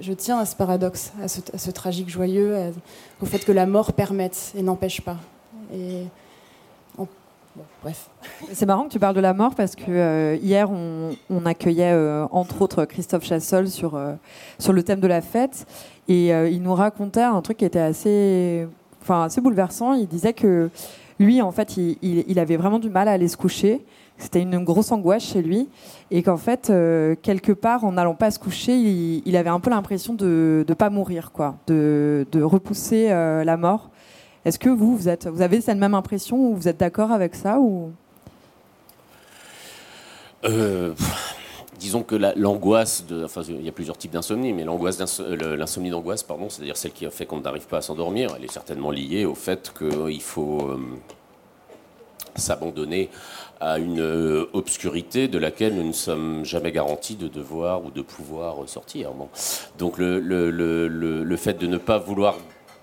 [0.00, 2.56] je, tiens à ce paradoxe, à ce, à ce tragique joyeux,
[3.22, 5.18] au fait que la mort permette et n'empêche pas.
[5.72, 6.06] Et
[8.52, 12.26] C'est marrant que tu parles de la mort parce que euh, hier on, accueillait euh,
[12.30, 14.14] entre autres Christophe Chassol sur, euh,
[14.58, 15.66] sur le thème de la fête
[16.08, 18.68] et il nous racontait un truc qui était assez,
[19.02, 19.94] enfin, assez bouleversant.
[19.94, 20.70] Il disait que
[21.18, 23.84] lui en fait il, il, avait vraiment du mal à aller se coucher.
[24.18, 25.68] C'était une grosse angoisse chez lui
[26.10, 26.72] et qu'en fait
[27.22, 30.90] quelque part en n'allant pas se coucher il, avait un peu l'impression de ne pas
[30.90, 33.90] mourir quoi, de, de repousser la mort.
[34.46, 37.34] Est-ce que vous, vous, êtes, vous avez cette même impression ou vous êtes d'accord avec
[37.34, 37.90] ça ou?
[40.44, 40.94] Euh,
[41.80, 46.22] disons que l'angoisse, enfin, il y a plusieurs types d'insomnie, mais l'angoisse, euh, l'insomnie d'angoisse,
[46.22, 49.34] pardon, c'est-à-dire celle qui fait qu'on n'arrive pas à s'endormir, elle est certainement liée au
[49.34, 50.78] fait qu'il faut euh,
[52.36, 53.10] s'abandonner
[53.58, 58.68] à une obscurité de laquelle nous ne sommes jamais garantis de devoir ou de pouvoir
[58.68, 59.10] sortir.
[59.76, 60.86] Donc le, le, le,
[61.24, 62.36] le, fait de ne pas vouloir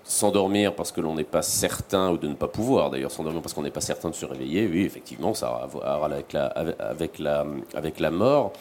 [0.06, 3.54] S'endormir parce que l'on n'est pas certain, ou de ne pas pouvoir d'ailleurs s'endormir parce
[3.54, 6.46] qu'on n'est pas certain de se réveiller, oui, effectivement, ça a à voir avec la,
[6.46, 8.52] avec la, avec la mort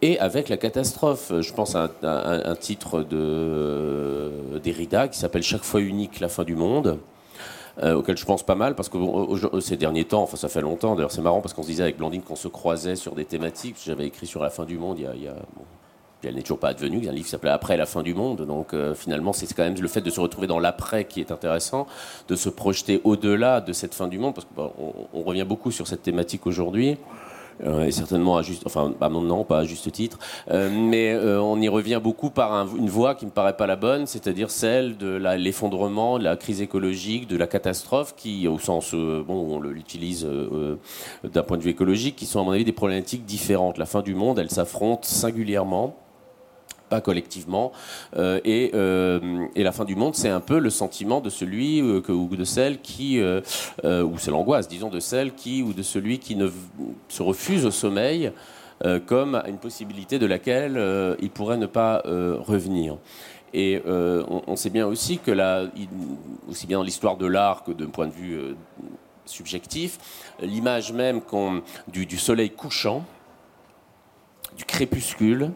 [0.00, 1.32] et avec la catastrophe.
[1.40, 6.54] Je pense à un, titre de Derrida qui s'appelle Chaque fois unique, la fin du
[6.54, 6.98] monde.
[7.82, 8.98] Euh, auquel je pense pas mal parce que
[9.60, 11.96] ces derniers temps, enfin ça fait longtemps, d'ailleurs c'est marrant parce qu'on se disait avec
[11.96, 13.76] Blandine qu'on se croisait sur des thématiques.
[13.82, 15.34] J'avais écrit sur la fin du monde il y a
[16.28, 16.98] elle n'est toujours pas advenue.
[16.98, 18.44] Il y a un livre qui s'appelait Après la fin du monde.
[18.46, 21.32] Donc euh, finalement, c'est quand même le fait de se retrouver dans l'après qui est
[21.32, 21.86] intéressant,
[22.28, 24.72] de se projeter au-delà de cette fin du monde, parce qu'on
[25.12, 26.96] on revient beaucoup sur cette thématique aujourd'hui.
[27.62, 30.18] Euh, et certainement à juste, enfin, bah, non, pas à juste titre,
[30.50, 34.06] euh, mais on y revient beaucoup par une voie qui me paraît pas la bonne,
[34.06, 39.56] c'est-à-dire celle de l'effondrement, de la crise écologique, de la catastrophe, qui, au sens, bon,
[39.56, 40.26] on l'utilise
[41.22, 43.76] d'un point de vue écologique, qui sont à mon avis des problématiques différentes.
[43.76, 45.96] La fin du monde, elle s'affronte singulièrement
[46.90, 47.72] pas collectivement.
[48.16, 51.80] Euh, et, euh, et, la fin du monde, c'est un peu le sentiment de celui
[51.80, 55.82] euh, que, ou de celle qui, ou c'est l'angoisse, disons, de celle qui ou de
[55.82, 56.50] celui qui ne
[57.08, 58.32] se refuse au sommeil
[59.06, 62.96] comme une possibilité de laquelle il pourrait ne pas revenir.
[63.52, 65.64] Et on, sait bien aussi que là,
[66.48, 68.56] aussi bien dans l'histoire de l'art que d'un point de vue
[69.26, 69.98] subjectif,
[70.40, 71.20] l'image même
[71.88, 73.04] du soleil couchant,
[74.56, 75.52] du crépuscule,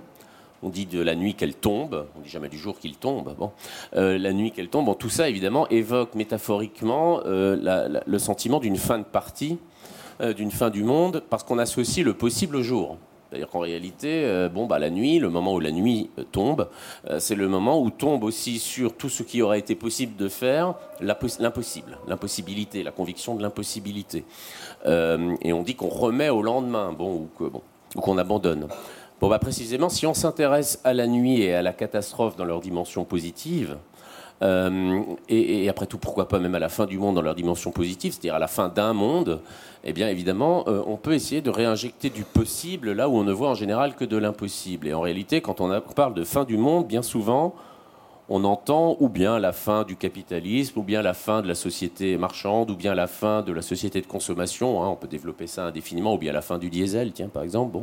[0.65, 3.35] on dit de la nuit qu'elle tombe, on dit jamais du jour qu'il tombe.
[3.97, 8.99] Euh, la nuit qu'elle tombe, tout ça évidemment évoque métaphoriquement euh, le sentiment d'une fin
[8.99, 9.59] de partie,
[10.23, 12.97] euh, d'une fin du monde, parce qu'on associe le possible au jour.
[13.29, 16.69] C'est-à-dire qu'en réalité, bon, bah, la nuit, le moment où la nuit tombe,
[17.19, 20.75] c'est le moment où tombe aussi sur tout ce qui aurait été possible de faire
[21.01, 24.25] l'impossible, l'impossibilité, la conviction de l'impossibilité.
[24.87, 27.29] et on dit qu'on remet au lendemain, bon,
[27.97, 28.69] ou qu'on abandonne.
[29.25, 32.61] Bon, bah, précisément, si on s'intéresse à la nuit et à la catastrophe dans leur
[32.61, 33.79] dimension positive,
[34.43, 35.01] euh,
[35.31, 38.12] et, après tout, pourquoi pas même à la fin du monde dans leur dimension positive,
[38.12, 39.41] c'est-à-dire à la fin d'un monde,
[39.83, 43.33] eh bien évidemment, euh, on peut essayer de réinjecter du possible là où on ne
[43.33, 44.89] voit en général que de l'impossible.
[44.89, 47.55] Et en réalité, quand on parle de fin du monde, bien souvent,
[48.29, 52.16] on entend ou bien la fin du capitalisme, ou bien la fin de la société
[52.16, 54.83] marchande, ou bien la fin de la société de consommation.
[54.83, 57.79] Hein, on peut développer ça indéfiniment, ou bien la fin du diesel, tiens, par exemple.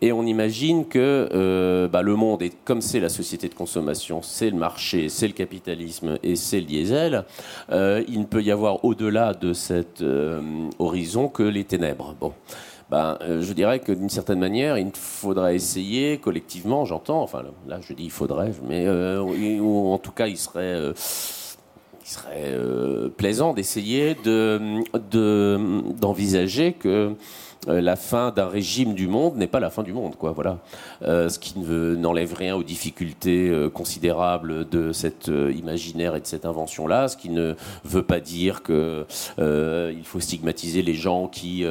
[0.00, 4.22] Et on imagine que euh, bah, le monde, est, comme c'est la société de consommation,
[4.22, 7.24] c'est le marché, c'est le capitalisme et c'est le diesel,
[7.70, 10.40] euh, il ne peut y avoir au-delà de cet euh,
[10.78, 12.14] horizon que les ténèbres.
[12.18, 12.32] Bon.
[12.90, 17.78] Ben, euh, je dirais que d'une certaine manière, il faudrait essayer collectivement, j'entends, enfin là
[17.80, 20.92] je dis il faudrait, mais euh, en tout cas il serait, euh,
[22.04, 22.52] il serait
[23.16, 24.14] plaisant d'essayer
[26.00, 27.14] d'envisager de, que euh,
[27.66, 30.32] la fin d'un régime du monde n'est pas la fin du monde, quoi.
[30.32, 30.58] Voilà,
[31.02, 37.08] euh, ce qui n'enlève rien aux difficultés considérables de cet imaginaire et de cette invention-là,
[37.08, 37.54] ce qui ne
[37.84, 39.06] veut pas dire que
[39.38, 41.64] il faut stigmatiser les gens qui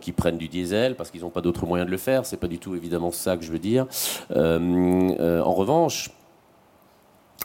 [0.00, 2.26] qui prennent du diesel parce qu'ils n'ont pas d'autre moyen de le faire.
[2.26, 3.86] C'est pas du tout évidemment ça que je veux dire.
[4.34, 6.10] en revanche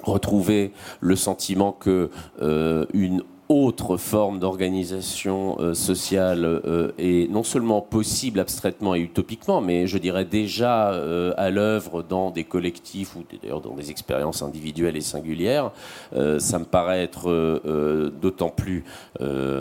[0.04, 2.10] retrouver le sentiment que
[2.42, 9.62] euh, une autre forme d'organisation euh, sociale euh, est non seulement possible abstraitement et utopiquement,
[9.62, 10.90] mais je dirais déjà
[11.38, 15.72] à l'œuvre dans des collectifs ou d'ailleurs dans des expériences individuelles et singulières,
[16.12, 18.84] ça me paraît être d'autant plus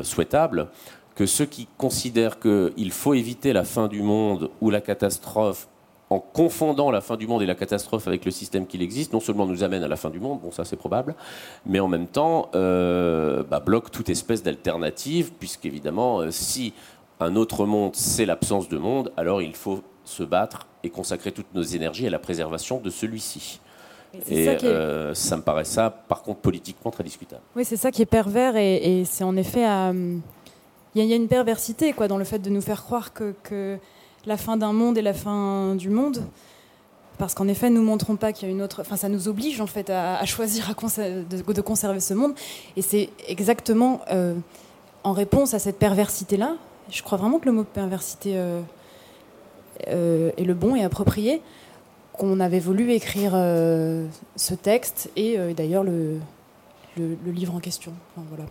[0.03, 0.68] souhaitable
[1.14, 5.68] que ceux qui considèrent qu'il faut éviter la fin du monde ou la catastrophe
[6.09, 9.21] en confondant la fin du monde et la catastrophe avec le système qu'il existe, non
[9.21, 11.15] seulement nous amène à la fin du monde, bon ça c'est probable,
[11.65, 16.75] mais en même temps euh, bah, bloque toute espèce d'alternative, puisqu'évidemment euh, si
[17.19, 21.53] un autre monde c'est l'absence de monde, alors il faut se battre et consacrer toutes
[21.55, 23.61] nos énergies à la préservation de celui-ci.
[24.31, 27.43] Et, ça, euh, ça, me paraît ça, par contre, politiquement très discutable.
[27.55, 29.67] Oui, c'est ça qui est pervers et, c'est en effet...
[30.95, 33.77] Il y, a une perversité quoi, dans le fait de nous faire croire que, que
[34.27, 36.22] la fin d'un monde et la fin du monde.
[37.18, 38.83] Parce qu'en effet, nous montrons pas qu'il y a une autre.
[38.83, 42.35] Enfin, ça nous oblige en fait à, choisir de, conserver ce monde.
[42.77, 44.35] Et c'est exactement euh,
[45.03, 46.57] en réponse à cette perversité-là.
[46.91, 48.61] Je crois vraiment que le mot perversité euh,
[49.89, 51.41] euh, est le bon et approprié.
[52.12, 56.18] Qu'on avait voulu écrire ce texte et d'ailleurs le,
[56.97, 57.93] le, livre en question.
[58.31, 58.47] voilà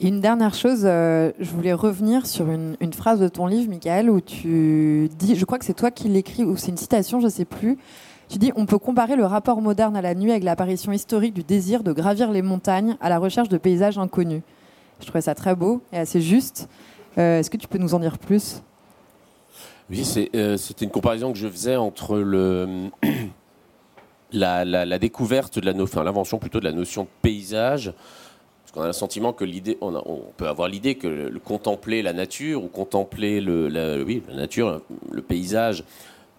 [0.00, 4.20] une dernière chose, euh, je voulais revenir sur une, phrase de ton livre, Michael, où
[4.20, 7.30] tu dis, je crois que c'est toi qui l'écris, ou c'est une citation, je ne
[7.30, 7.78] sais plus.
[8.28, 11.44] Tu dis, on peut comparer le rapport moderne à la nuit avec l'apparition historique du
[11.44, 14.42] désir de gravir les montagnes à la recherche de paysages inconnus.
[15.00, 16.68] Je trouvais ça très beau et assez juste.
[17.18, 18.62] Euh, est-ce que tu peux nous en dire plus?
[19.88, 22.18] Oui, euh, c'était une comparaison que je faisais entre
[24.32, 27.94] la, découverte de la, enfin, l'invention plutôt de la notion de paysage
[28.74, 29.92] on a le sentiment que l'idée, on,
[30.36, 34.82] peut avoir l'idée que le, contempler la nature ou contempler le, la, oui, la nature,
[35.10, 35.84] le paysage,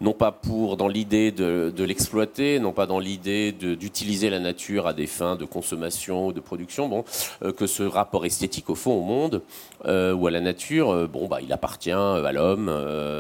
[0.02, 4.94] non pas pour dans l'idée de, l'exploiter, non pas dans l'idée d'utiliser la nature à
[4.94, 7.04] des fins de consommation ou de production, bon,
[7.44, 9.42] euh, que ce rapport esthétique au fond au monde
[9.86, 12.68] euh, ou à la nature, euh, bon, bah, il appartient à l'homme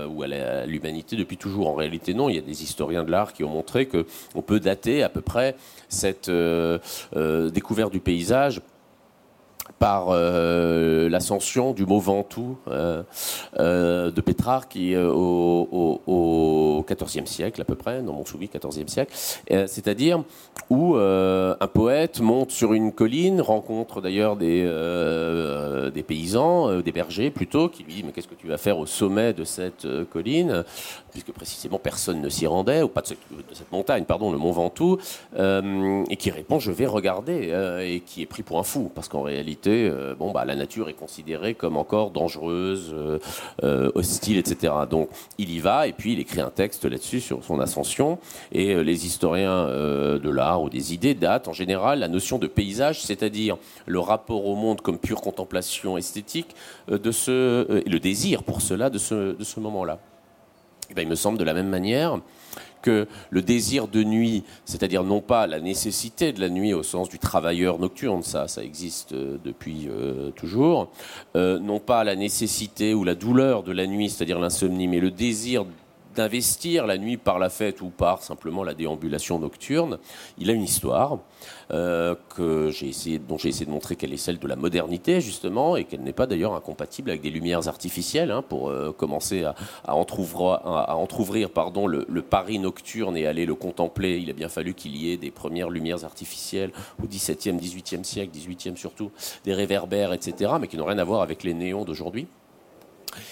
[0.10, 1.68] ou à l'humanité depuis toujours.
[1.68, 2.30] En réalité, non.
[2.30, 4.06] Il y a des historiens de l'art qui ont montré que
[4.36, 5.56] on peut dater à peu près
[5.90, 6.30] cette
[7.16, 8.62] découverte du paysage
[9.80, 13.04] par euh, l'ascension du mot Ventoux euh,
[13.60, 19.14] euh, de Pétrarque au, XIVe siècle à peu près, dans mon souvenir XIVe siècle,
[19.50, 20.24] c'est-à-dire
[20.70, 24.64] où un poète monte sur une colline, rencontre d'ailleurs des,
[26.08, 29.34] paysans, des bergers plutôt, qui lui disent mais qu'est-ce que tu vas faire au sommet
[29.34, 30.64] de cette colline?
[31.12, 34.98] Puisque précisément personne ne s'y rendait, ou pas de cette, montagne, pardon, le mont Ventoux,
[35.38, 37.54] et qui répond je vais regarder,
[37.84, 40.90] et qui est pris pour un fou, parce qu'en réalité, euh, bon, bah, la nature
[40.90, 42.96] est considérée comme encore dangereuse,
[43.64, 44.74] hostile, etc.
[44.90, 48.20] Donc il y va, et puis il écrit un texte là-dessus sur son ascension,
[48.52, 53.02] et les historiens de l'art ou des idées datent en général la notion de paysage,
[53.02, 56.56] c'est-à-dire le rapport au monde comme pure contemplation esthétique,
[56.90, 60.00] de ce, et le désir pour cela de ce, de ce moment-là.
[60.90, 62.20] Eh ben, il me semble de la même manière
[62.88, 67.10] que le désir de nuit, c'est-à-dire non pas la nécessité de la nuit au sens
[67.10, 70.90] du travailleur nocturne, ça, ça existe euh, depuis euh, toujours,
[71.36, 75.12] euh, non pas la nécessité ou la douleur de la nuit, c'est-à-dire l'insomnie, mais le
[75.12, 75.66] désir
[76.16, 79.98] d'investir la nuit par la fête ou par simplement la déambulation nocturne,
[80.38, 81.20] il a une histoire
[81.72, 85.20] euh, que j'ai essayé, dont j'ai essayé de montrer qu'elle est celle de la modernité
[85.20, 89.44] justement et qu'elle n'est pas d'ailleurs incompatible avec des lumières artificielles hein, pour euh, commencer
[89.44, 89.56] à,
[89.86, 94.18] à, entrouvrir, pardon, le, le, Paris nocturne et aller le contempler.
[94.18, 96.72] Il a bien fallu qu'il y ait des premières lumières artificielles
[97.04, 99.12] au XVIIe, XVIIIe siècle, XVIIIe surtout,
[99.44, 102.28] des réverbères, etc., mais qui n'ont rien à voir avec les néons d'aujourd'hui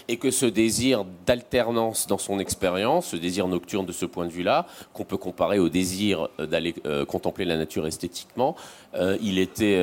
[0.07, 4.31] et que ce désir d'alternance dans son expérience, ce désir nocturne de ce point de
[4.31, 8.55] vue-là, qu'on peut comparer au désir euh, d'aller euh, contempler la nature esthétiquement,
[8.95, 9.75] euh, il était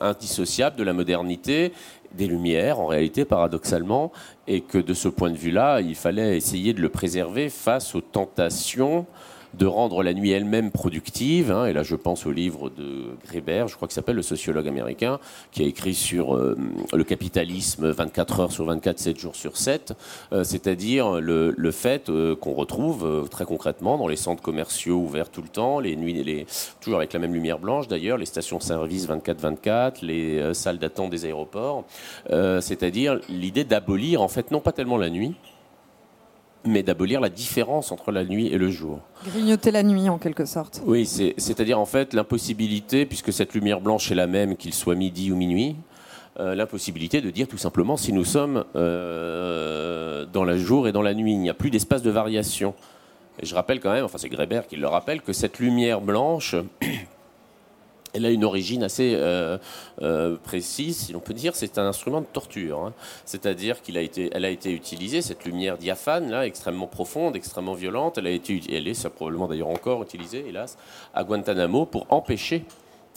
[0.00, 1.72] indissociable de la modernité,
[2.12, 4.12] des Lumières, en réalité, paradoxalement,
[4.46, 8.00] et que de ce point de vue-là, il fallait essayer de le préserver face aux
[8.00, 9.06] tentations
[9.54, 11.50] de rendre la nuit elle-même productive.
[11.50, 14.68] Hein, et là, je pense au livre de Greber, je crois qu'il s'appelle le sociologue
[14.68, 15.18] américain,
[15.52, 16.56] qui a écrit sur euh,
[16.92, 19.94] le capitalisme 24 heures sur 24, 7 jours sur 7,
[20.32, 25.42] euh, c'est-à-dire le, fait euh, qu'on retrouve très concrètement dans les centres commerciaux ouverts tout
[25.42, 26.46] le temps, les nuits,
[26.80, 31.84] toujours avec la même lumière blanche d'ailleurs, les stations-service 24-24, les salles d'attente des aéroports,
[32.30, 35.34] c'est-à-dire l'idée d'abolir en fait non pas tellement la nuit,
[36.66, 39.00] mais d'abolir la différence entre la nuit et le jour.
[39.26, 40.82] Grignoter la nuit en quelque sorte.
[40.84, 45.32] Oui, c'est-à-dire en fait l'impossibilité, puisque cette lumière blanche est la même qu'il soit midi
[45.32, 45.76] ou minuit,
[46.38, 51.02] euh, l'impossibilité de dire tout simplement si nous sommes euh, dans le jour et dans
[51.02, 51.32] la nuit.
[51.32, 52.74] Il n'y a plus d'espace de variation.
[53.40, 56.54] Et je rappelle quand même, enfin c'est Greber qui le rappelle, que cette lumière blanche
[58.16, 59.58] elle a une origine assez euh,
[60.02, 61.54] euh, précise, si l'on peut dire.
[61.54, 62.80] C'est un instrument de torture.
[62.80, 62.92] Hein.
[63.24, 68.18] C'est-à-dire qu'elle a été, utilisée, cette lumière diaphane, là, extrêmement profonde, extrêmement violente.
[68.18, 70.78] Elle a été, elle est probablement d'ailleurs encore utilisée, hélas,
[71.14, 72.64] à Guantanamo pour empêcher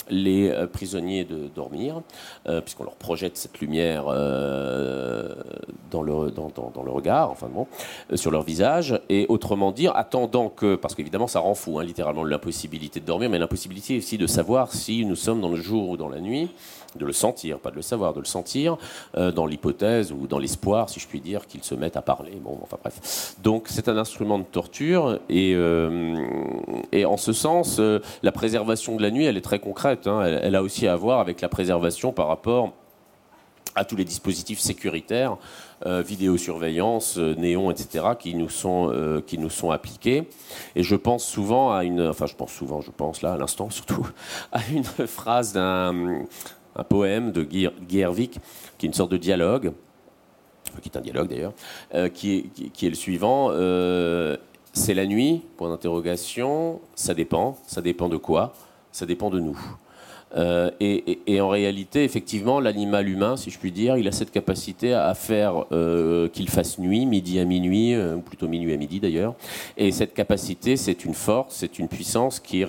[0.09, 2.01] les euh, prisonniers de dormir,
[2.47, 5.35] euh, puisqu'on leur projette cette lumière euh,
[5.91, 7.67] dans, le, regard, enfin bon,
[8.15, 12.23] sur leur visage, et autrement dire, attendant que, parce qu'évidemment ça rend fou, hein, littéralement
[12.23, 15.97] l'impossibilité de dormir, mais l'impossibilité aussi de savoir si nous sommes dans le jour ou
[15.97, 16.49] dans la nuit,
[16.95, 18.77] de le sentir, pas de le savoir, de le sentir,
[19.17, 22.33] euh, dans l'hypothèse ou dans l'espoir, si je puis dire, qu'ils se mettent à parler.
[22.41, 23.35] Bon, enfin bref.
[23.43, 26.15] Donc c'est un instrument de torture et, euh,
[26.91, 30.07] et en ce sens, euh, la préservation de la nuit, elle est très concrète.
[30.07, 30.23] Hein.
[30.23, 32.73] Elle, a aussi à voir avec la préservation par rapport
[33.75, 35.37] à tous les dispositifs sécuritaires,
[35.85, 40.27] vidéosurveillance, néon, etc., qui nous sont qui nous sont appliqués.
[40.75, 43.69] Et je pense souvent à une, enfin je pense souvent, je pense là à l'instant
[43.69, 44.05] surtout
[44.51, 46.25] à une phrase d'un
[46.75, 48.39] un poème de Guervik,
[48.77, 49.73] qui est une sorte de dialogue,
[50.81, 51.53] qui est un dialogue d'ailleurs,
[51.93, 52.51] euh, qui,
[52.81, 53.49] est, le suivant.
[53.51, 54.37] Euh,
[54.73, 57.57] c'est la nuit, point d'interrogation, ça dépend.
[57.65, 58.53] Ça dépend de quoi
[58.91, 59.59] Ça dépend de nous.
[60.35, 64.93] Euh, et, en réalité, effectivement, l'animal humain, si je puis dire, il a cette capacité
[64.93, 65.65] à faire
[66.31, 69.33] qu'il fasse nuit, midi à minuit, ou plutôt minuit à midi d'ailleurs.
[69.75, 72.63] Et cette capacité, c'est une force, c'est une puissance qui,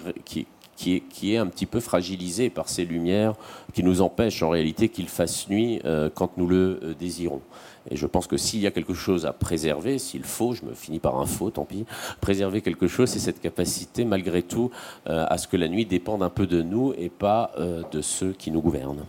[0.81, 3.35] qui est, un petit peu fragilisé par ces lumières
[3.75, 7.43] qui nous empêchent en réalité qu'il fasse nuit euh, quand nous le euh, désirons.
[7.91, 10.75] Et je pense que s'il y a quelque chose à préserver, s'il faut, je me
[10.75, 11.85] finis par un faux, tant pis,
[12.21, 14.71] préserver quelque chose, c'est cette capacité, malgré tout,
[15.09, 17.53] euh, à ce que la nuit dépende un peu de nous et pas
[17.91, 19.05] de ceux qui nous gouvernent.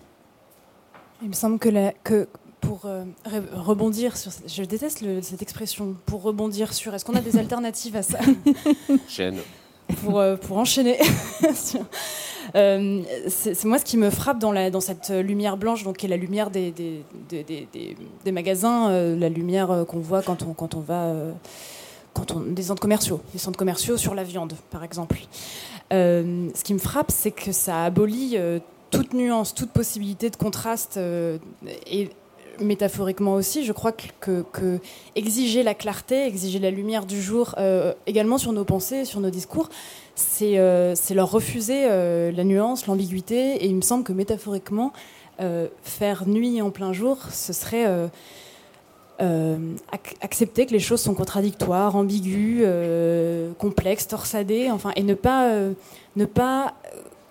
[1.22, 1.70] Il me semble que,
[2.04, 2.28] que
[2.60, 2.88] pour
[3.54, 4.32] rebondir sur.
[4.48, 5.96] Je déteste cette expression.
[6.06, 6.94] Pour rebondir sur.
[6.94, 8.20] Est-ce qu'on a des alternatives à ça?
[9.08, 9.38] Chaîne
[9.92, 10.98] pour, euh, pour enchaîner.
[12.56, 16.18] Euh, c'est moi ce qui me frappe dans, cette lumière blanche, donc qui est la
[16.18, 16.74] lumière des,
[18.26, 21.14] magasins, euh, la lumière qu'on voit quand on, va.
[22.48, 25.20] des centres commerciaux, des centres commerciaux sur la viande, par exemple.
[25.92, 28.38] ce qui me frappe, c'est que ça abolit
[28.90, 31.00] toute nuance, toute possibilité de contraste
[31.86, 32.10] et
[32.60, 34.80] métaphoriquement aussi, je crois que,
[35.16, 39.30] exiger la clarté, exiger la lumière du jour, euh, également sur nos pensées, sur nos
[39.30, 39.70] discours,
[40.16, 43.64] c'est euh, leur refuser euh, la nuance, l'ambiguïté.
[43.64, 44.94] Et il me semble que métaphoriquement,
[45.82, 47.88] faire nuit en plein jour, ce serait
[50.22, 52.64] accepter que les choses sont contradictoires, ambiguës,
[53.58, 55.52] complexes, torsadées, enfin, et ne pas,
[56.16, 56.76] ne pas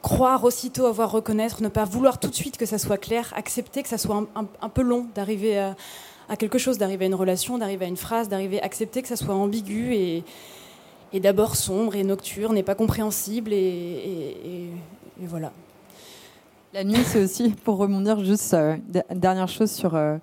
[0.03, 3.82] croire aussitôt avoir reconnaître, ne pas vouloir tout de suite que ça soit clair, accepter
[3.82, 7.84] que ça soit un, peu long d'arriver à, quelque chose, d'arriver à une relation, d'arriver
[7.84, 10.24] à une phrase, d'arriver à accepter que ça soit ambigu et,
[11.20, 14.70] d'abord sombre et nocturne et pas compréhensible et,
[15.22, 15.53] voilà.
[16.72, 18.76] La nuit, c'est aussi, pour rebondir juste, euh,
[19.12, 20.18] dernière chose sur, euh,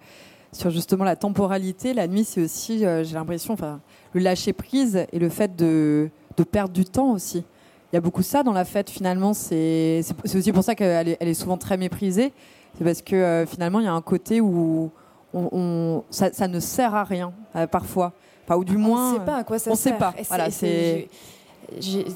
[0.53, 3.81] sur justement la temporalité, la nuit, c'est aussi, euh, j'ai l'impression, enfin,
[4.13, 7.43] le lâcher prise et le fait de, de perdre du temps aussi
[7.91, 9.33] il y a beaucoup ça dans la fête finalement.
[9.33, 12.33] C'est aussi pour ça qu'elle est, elle est, souvent très méprisée.
[12.77, 14.91] C'est parce que euh, finalement il y a un côté où
[15.33, 18.13] on, ça, ne sert à rien euh, parfois.
[18.45, 19.09] Enfin, ou du moins.
[19.09, 19.93] On ne sait pas à quoi ça on sert.
[19.93, 20.23] On ne sait pas.
[20.29, 21.09] Voilà, c'est.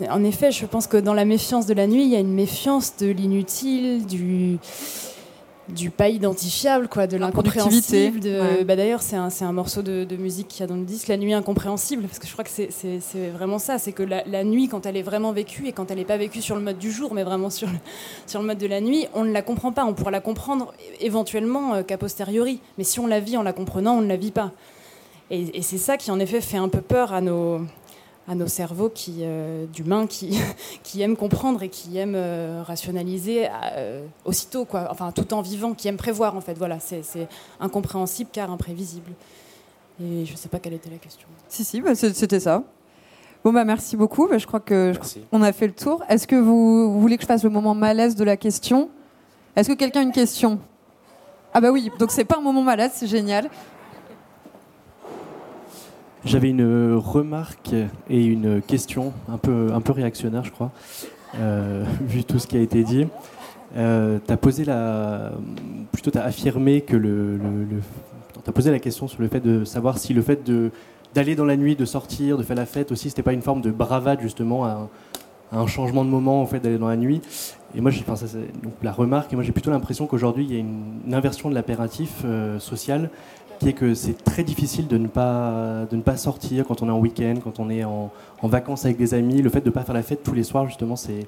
[0.10, 2.34] En effet, je pense que dans la méfiance de la nuit, il y a une
[2.34, 4.60] méfiance de l'inutile, du
[5.70, 8.20] du pas identifiable, quoi, de l'incompréhensible.
[8.66, 11.18] Bah, D'ailleurs, c'est un, un, morceau de, musique qu'il y a dans le disque, La
[11.18, 14.86] nuit incompréhensible, parce que je crois que c'est vraiment ça, c'est que la, nuit, quand
[14.86, 17.14] elle est vraiment vécue, et quand elle n'est pas vécue sur le mode du jour,
[17.14, 17.78] mais vraiment sur le,
[18.28, 19.86] sur le mode de la nuit, on ne la comprend pas.
[19.86, 23.54] On pourra la comprendre éventuellement euh, qu'a posteriori, mais si on la vit en la
[23.54, 24.52] comprenant, on ne la vit pas.
[25.30, 27.62] Et, et c'est ça qui, en effet, fait un peu peur à nos,
[28.28, 30.40] à nos cerveaux qui, euh, d'humains qui,
[30.84, 34.88] qui aiment comprendre et qui aiment euh, rationaliser euh, aussitôt, quoi.
[34.92, 36.58] Enfin, tout en vivant, qui aiment prévoir, en fait.
[36.58, 37.28] Voilà, c'est,
[37.60, 39.12] incompréhensible car imprévisible.
[40.02, 41.28] Et je ne sais pas quelle était la question.
[41.48, 42.64] Si, si, bah, c'était ça.
[43.44, 44.28] Bon bah merci beaucoup.
[44.28, 44.94] Bah, je crois que
[45.32, 46.04] on a fait le tour.
[46.08, 48.90] Est-ce que vous, voulez que je fasse le moment malaise de la question?
[49.56, 50.60] Est-ce que quelqu'un a une question?
[51.52, 51.92] Ah bah oui.
[51.98, 53.50] Donc c'est pas un moment malaise, c'est génial.
[56.24, 57.74] J'avais une remarque
[58.10, 60.72] et une question un peu un peu réactionnaire, je crois,
[61.40, 63.08] euh, vu tout ce qui a été dit.
[63.76, 65.32] Euh, tu as posé la,
[65.92, 70.14] plutôt as affirmé que le, le, posé la question sur le fait de savoir si
[70.14, 70.50] le fait
[71.16, 73.62] d'aller dans la nuit, de sortir, de faire la fête aussi, c'était pas une forme
[73.62, 74.90] de bravade justement à
[75.54, 77.22] un, changement de moment en fait d'aller dans la nuit.
[77.76, 78.26] Et moi, enfin,
[78.84, 82.22] la remarque, et moi j'ai plutôt l'impression qu'aujourd'hui il y a une, inversion de l'impératif
[82.26, 83.10] euh, social
[83.62, 86.88] qui est que c'est très difficile de ne pas de ne pas sortir quand on
[86.88, 88.10] est en week-end, quand on est en,
[88.42, 89.40] vacances avec des amis.
[89.44, 91.28] Le fait de ne pas faire la fête tous les soirs, justement, c'est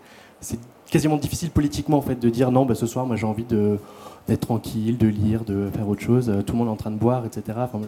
[0.90, 3.78] quasiment difficile politiquement en fait de dire non, bah, ce soir, moi j'ai envie de
[4.28, 6.34] d'être tranquille, de lire, de faire autre chose.
[6.48, 7.56] Tout le monde est en train de boire, etc.
[7.62, 7.82] Enfin,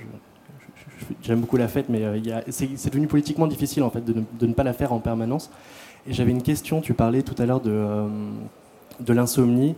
[1.24, 4.64] j'aime beaucoup la fête, mais euh, c'est devenu politiquement difficile en fait de ne, pas
[4.64, 5.50] la faire en permanence.
[6.08, 6.82] Et j'avais une question.
[6.82, 8.08] Tu parlais tout à l'heure de, euh,
[9.00, 9.76] de l'insomnie.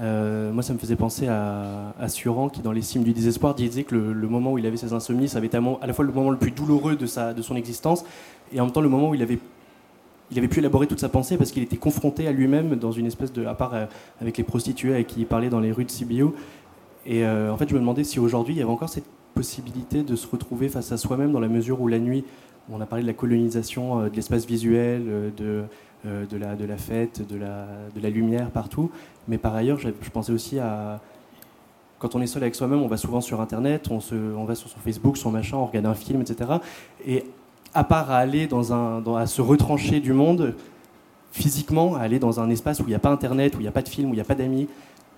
[0.00, 3.54] Euh, moi, ça me faisait penser à, à Suran, qui dans Les Cimes du désespoir
[3.54, 6.04] disait que le, moment où il avait ses insomnies, ça avait été à la fois
[6.04, 8.04] le moment le plus douloureux de, son existence,
[8.52, 11.50] et en même temps le moment où il avait pu élaborer toute sa pensée parce
[11.50, 13.74] qu'il était confronté à lui-même dans une espèce à part
[14.20, 16.28] avec les prostituées avec qui il parlait dans les rues de Sibiu.
[17.06, 19.06] Et en fait, je me demandais si aujourd'hui il y avait encore cette
[19.38, 22.24] possibilité de se retrouver face à soi-même dans la mesure où la nuit,
[22.70, 25.62] on a parlé de la colonisation euh, de l'espace visuel, euh, de,
[26.06, 28.90] euh, de, la, fête, de la, lumière partout.
[29.26, 31.00] Mais par ailleurs, je, pensais aussi à
[31.98, 34.78] quand on est seul avec soi-même, on va souvent sur Internet, on, va sur son
[34.78, 36.52] Facebook, son machin, on regarde un film, etc.
[37.04, 37.24] Et
[37.74, 40.54] à part à aller dans un, à se retrancher du monde,
[41.32, 43.68] physiquement, à aller dans un espace où il n'y a pas Internet, où il n'y
[43.68, 44.68] a pas de film, où il n'y a pas d'amis,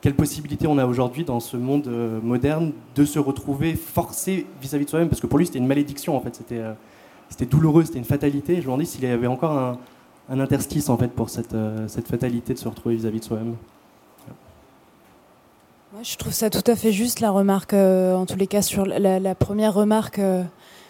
[0.01, 4.87] quelle possibilité on a aujourd'hui dans ce monde euh, moderne de se retrouver forcé vis-à-vis
[4.87, 5.09] de soi-même?
[5.09, 6.35] Parce que pour lui, c'était une malédiction, en fait.
[6.35, 6.73] C'était, euh,
[7.51, 8.55] douloureux, c'était une fatalité.
[8.55, 9.79] je me demandais s'il y avait encore un,
[10.39, 13.57] interstice, en fait, pour cette, euh, cette fatalité de se retrouver vis-à-vis de soi-même.
[16.03, 19.35] je trouve ça tout à fait juste, la remarque, en tous les cas, sur la,
[19.35, 20.21] première remarque.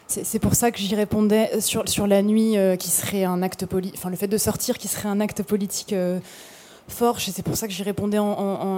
[0.08, 3.96] c'est, pour ça que j'y répondais sur, sur la nuit qui serait un acte politique,
[3.96, 5.94] enfin le fait de sortir qui serait un acte politique
[6.88, 7.18] fort.
[7.20, 8.18] C'est pour ça que j'y répondais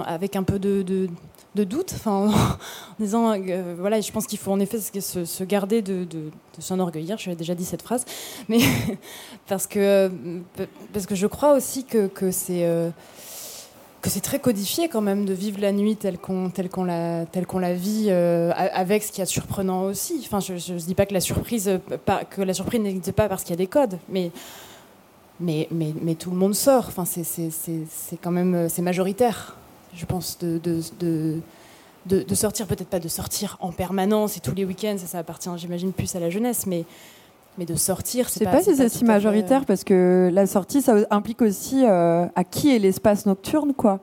[0.05, 1.09] avec un peu de,
[1.55, 2.31] doute, enfin,
[2.99, 7.17] en disant, euh, voilà, je pense qu'il faut en effet se, garder de, de, s'enorgueillir.
[7.17, 8.05] Je l'ai déjà dit cette phrase,
[8.49, 8.59] mais
[9.47, 10.11] parce que
[10.91, 12.89] parce que je crois aussi que, que c'est euh,
[14.01, 16.51] que c'est très codifié quand même de vivre la nuit telle qu'on
[16.85, 20.21] la telle qu'on la vit euh, avec ce qui est surprenant aussi.
[20.25, 21.79] Enfin, je, ne dis pas que la surprise
[22.31, 24.31] que la surprise n'existe pas parce qu'il y a des codes, mais
[25.39, 26.85] mais, mais, mais, tout le monde sort.
[26.87, 29.57] Enfin, c'est quand même c'est majoritaire,
[29.95, 30.81] je pense, de, de,
[32.05, 32.67] de, de sortir.
[32.67, 36.15] Peut-être pas de sortir en permanence et tous les week-ends, ça, ça appartient, j'imagine, plus
[36.15, 36.85] à la jeunesse, mais,
[37.57, 38.27] mais de sortir.
[38.27, 41.83] Je sais pas, si c'est si majoritaire, euh, parce que la sortie, ça implique aussi
[41.85, 43.99] euh, à qui est l'espace nocturne, quoi.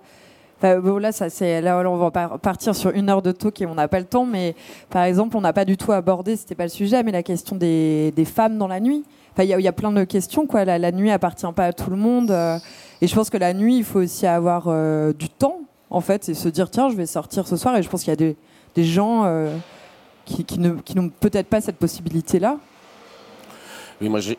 [0.62, 1.28] bon, là, ça,
[1.61, 4.26] là, on va partir sur une heure de talk et on n'a pas le temps,
[4.26, 4.55] mais
[4.88, 7.57] par exemple, on n'a pas du tout abordé, c'était pas le sujet, mais la question
[7.57, 9.05] des, des femmes dans la nuit
[9.38, 10.47] il y, a plein de questions.
[10.47, 10.64] Quoi.
[10.64, 12.30] La, nuit appartient pas à tout le monde.
[12.30, 12.59] Euh,
[13.01, 14.68] et je pense que la nuit, il faut aussi avoir
[15.14, 15.61] du temps,
[15.91, 17.76] en fait, et se dire tiens, je vais sortir ce soir.
[17.76, 18.34] Et je pense qu'il y a
[18.74, 19.55] des, gens euh,
[20.24, 22.59] qui, n'ont peut-être pas cette possibilité-là.
[24.01, 24.38] Oui, moi j'ai.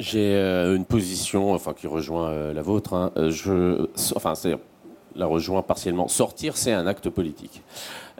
[0.00, 2.94] J'ai une position, enfin qui rejoint la vôtre.
[2.94, 3.12] Hein.
[3.28, 3.86] Je,
[4.16, 4.32] enfin,
[5.14, 6.08] la rejoint partiellement.
[6.08, 7.62] Sortir, c'est un acte politique.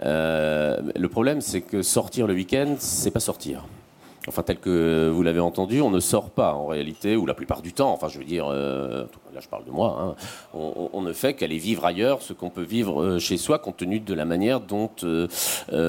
[0.01, 3.65] le problème, c'est que sortir le week-end, c'est pas sortir.
[4.29, 7.61] Enfin, tel que vous l'avez entendu, on ne sort pas en réalité, ou la plupart
[7.61, 9.05] du temps, enfin je veux dire, euh,
[9.35, 10.15] là je parle de moi, hein,
[10.55, 13.99] on, ne fait qu'aller vivre ailleurs ce qu'on peut vivre euh, chez soi, compte tenu
[13.99, 15.27] de la manière dont, euh,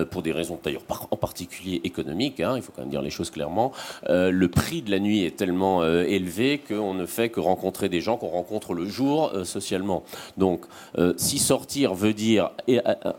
[0.09, 0.81] pour des raisons d'ailleurs
[1.11, 3.71] en particulier économiques, hein, il faut quand même dire les choses clairement,
[4.09, 8.17] le prix de la nuit est tellement élevé qu'on ne fait que rencontrer des gens
[8.17, 10.03] qu'on rencontre le jour socialement.
[10.37, 10.65] Donc,
[11.17, 12.51] si sortir veut dire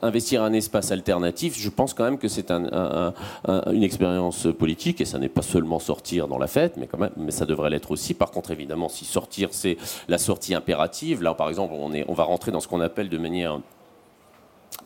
[0.03, 5.28] investir un espace alternatif, je pense quand même que c'est une expérience politique ça n'est
[5.28, 8.14] pas seulement sortir dans la fête, mais quand même, mais ça devrait l'être aussi.
[8.14, 9.76] Par contre, évidemment, si sortir c'est
[10.09, 13.18] la sortie impérative, là par exemple, on, on va rentrer dans ce qu'on appelle de
[13.18, 13.61] manière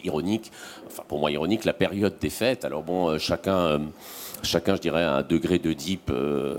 [0.04, 0.52] ironique,
[0.86, 2.64] enfin pour moi ironique, la période des fêtes.
[2.64, 3.78] Alors bon, euh, chacun euh,
[4.43, 6.55] chacun, je dirais, un degré de deep euh,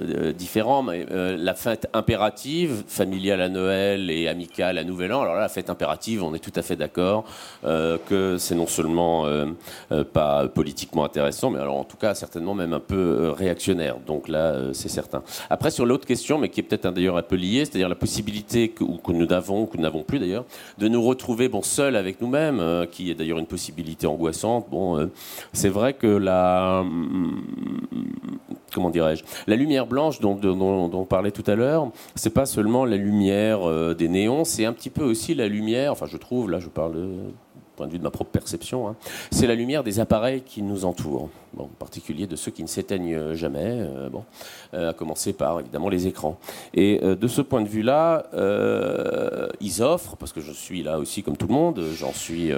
[0.00, 0.82] euh, différent.
[0.82, 5.40] Mais euh, la fête impérative, familiale à Noël et amicale à Nouvel An, alors là,
[5.40, 7.24] la fête impérative, on est tout à fait d'accord
[7.62, 9.26] que c'est non seulement
[10.12, 13.96] pas politiquement intéressant, mais alors en tout cas certainement même un peu réactionnaire.
[14.06, 15.22] Donc là, c'est certain.
[15.50, 18.68] Après, sur l'autre question, mais qui est peut-être d'ailleurs un peu liée, c'est-à-dire la possibilité
[18.68, 20.44] que, que nous avons, que nous n'avons plus d'ailleurs,
[20.78, 24.66] de nous retrouver bon seuls avec nous-mêmes, qui est d'ailleurs une possibilité angoissante.
[24.70, 25.08] Bon,
[25.52, 26.84] c'est vrai que la
[28.72, 32.96] comment dirais-je La lumière blanche dont, on parlait tout à l'heure, c'est pas seulement la
[32.96, 35.92] lumière euh, des néons, c'est un petit peu aussi la lumière.
[35.92, 37.14] Enfin, je trouve, là, je parle de
[37.76, 38.96] point de vue de ma propre perception, hein,
[39.30, 43.32] c'est la lumière des appareils qui nous entourent, en particulier de ceux qui ne s'éteignent
[43.32, 44.10] jamais, euh,
[44.74, 46.38] euh, à commencer par évidemment les écrans.
[46.74, 48.26] Et de ce point de vue-là,
[49.60, 52.50] ils offrent, parce que je suis là aussi comme tout le monde, j'en suis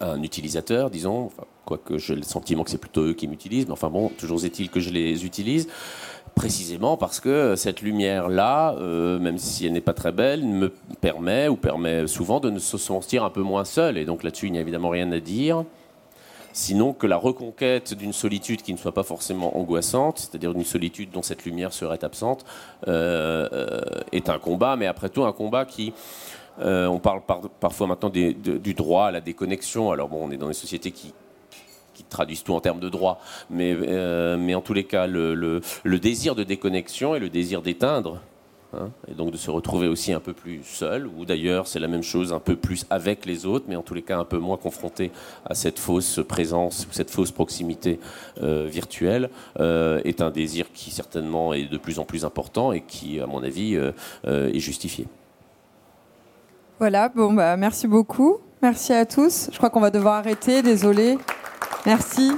[0.00, 1.30] un utilisateur, disons,
[1.64, 4.70] quoique j'ai le sentiment que c'est plutôt eux qui m'utilisent, mais enfin bon, toujours est-il
[4.70, 5.68] que je les utilise,
[6.34, 11.48] précisément parce que cette lumière-là, euh, même si elle n'est pas très belle, me permet,
[11.48, 13.96] ou permet souvent, de se sentir un peu moins seul.
[13.98, 15.64] Et donc là-dessus, il n'y a évidemment rien à dire.
[16.52, 21.10] Sinon que la reconquête d'une solitude qui ne soit pas forcément angoissante, c'est-à-dire une solitude
[21.10, 22.44] dont cette lumière serait absente,
[22.86, 23.80] euh, euh,
[24.12, 25.92] est un combat, mais après tout un combat qui
[26.56, 27.20] on parle
[27.58, 29.90] parfois maintenant du droit à la déconnexion.
[29.90, 31.12] Alors bon, on est dans des sociétés qui,
[32.02, 33.20] traduisent tout en termes de droit,
[33.50, 38.20] mais, euh, en tous les cas, le, désir de déconnexion et le désir d'éteindre,
[38.74, 41.88] hein, et donc de se retrouver aussi un peu plus seul, ou d'ailleurs c'est la
[41.88, 44.38] même chose, un peu plus avec les autres, mais en tous les cas un peu
[44.38, 45.12] moins confronté
[45.46, 48.00] à cette fausse présence, cette fausse proximité
[48.42, 53.20] euh, virtuelle, est un désir qui certainement est de plus en plus important et qui,
[53.20, 53.78] à mon avis,
[54.24, 55.06] est justifié.
[56.78, 58.38] Voilà, bon, bah, merci beaucoup.
[58.60, 59.48] Merci à tous.
[59.52, 61.18] Je crois qu'on va devoir arrêter, désolé.
[61.86, 62.32] Merci.